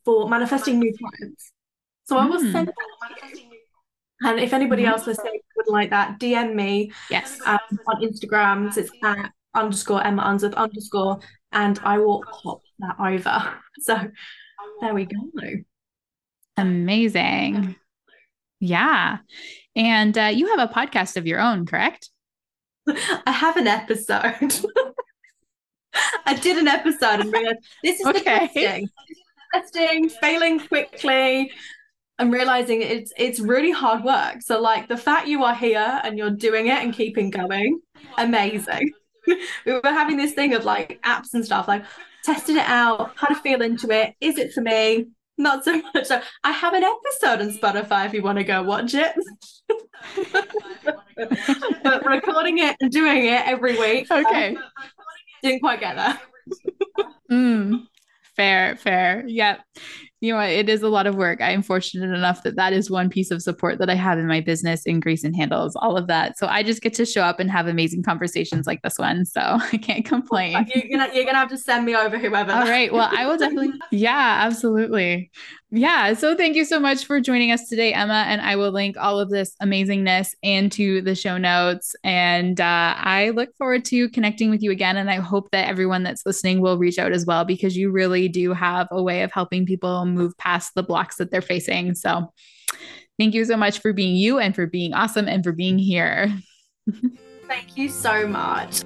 [0.05, 1.53] for manifesting new clients.
[2.09, 2.53] So I will Mm.
[2.53, 3.51] send that to you.
[4.23, 4.89] And if anybody Mhm.
[4.93, 7.39] else listening would like that, DM me Yes.
[7.45, 7.59] um,
[7.89, 8.75] on Instagram.
[8.77, 11.21] It's at underscore Emma Unsworth underscore,
[11.53, 13.55] and I will pop that over.
[13.81, 13.95] So
[14.81, 15.19] there we go.
[16.57, 17.77] Amazing.
[18.61, 19.19] Yeah.
[19.75, 22.09] And uh, you have a podcast of your own, correct?
[23.27, 24.55] I have an episode.
[26.27, 28.49] I did an episode and realized this is the Okay.
[28.49, 28.89] testing.
[29.55, 31.51] Testing, failing quickly.
[32.19, 34.41] I'm realizing it's it's really hard work.
[34.41, 37.81] So like the fact you are here and you're doing it and keeping going,
[38.19, 38.93] amazing.
[39.27, 39.39] we
[39.73, 41.85] were having this thing of like apps and stuff, like
[42.25, 44.15] testing it out, how to feel into it.
[44.21, 45.07] Is it for me?
[45.39, 46.07] Not so much.
[46.07, 49.13] So I have an episode on Spotify if you want to go watch it.
[51.83, 54.11] but recording it and doing it every week.
[54.11, 54.57] Okay.
[54.57, 54.63] Um,
[55.43, 56.21] Didn't quite get that.
[57.31, 57.87] Mm,
[58.37, 59.25] fair, fair.
[59.27, 59.59] Yep.
[60.21, 60.41] You know?
[60.41, 61.41] It is a lot of work.
[61.41, 64.29] I am fortunate enough that that is one piece of support that I have in
[64.29, 66.39] my business, and Grayson handles all of that.
[66.39, 69.25] So I just get to show up and have amazing conversations like this one.
[69.25, 69.41] So
[69.73, 70.67] I can't complain.
[70.73, 72.53] You're gonna you're gonna have to send me over whoever.
[72.53, 72.93] All right.
[72.93, 73.73] Well, I will definitely.
[73.91, 75.31] Yeah, absolutely.
[75.71, 76.15] Yeah.
[76.15, 78.25] So thank you so much for joining us today, Emma.
[78.29, 81.97] And I will link all of this amazingness into the show notes.
[82.05, 84.97] And uh, I look forward to connecting with you again.
[84.97, 88.29] And I hope that everyone that's listening will reach out as well because you really
[88.29, 91.97] do have a way of helping people move past the blocks that they're facing.
[91.97, 92.33] So
[93.19, 96.33] thank you so much for being you and for being awesome and for being here.
[97.49, 98.83] Thank you so much.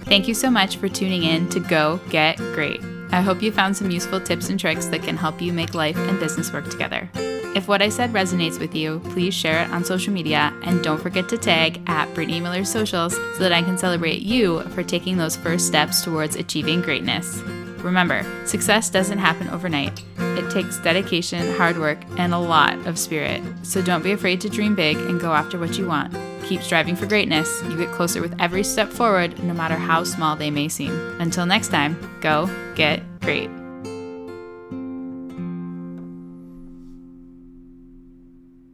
[0.00, 2.80] Thank you so much for tuning in to Go Get Great.
[3.10, 5.96] I hope you found some useful tips and tricks that can help you make life
[5.96, 7.08] and business work together.
[7.54, 11.00] If what I said resonates with you, please share it on social media and don't
[11.00, 15.16] forget to tag at Brittany Miller Socials so that I can celebrate you for taking
[15.16, 17.38] those first steps towards achieving greatness.
[17.78, 20.04] Remember, success doesn't happen overnight.
[20.18, 23.42] It takes dedication, hard work, and a lot of spirit.
[23.62, 26.14] So don't be afraid to dream big and go after what you want.
[26.48, 27.62] Keep striving for greatness.
[27.64, 30.92] You get closer with every step forward, no matter how small they may seem.
[31.20, 33.50] Until next time, go get great.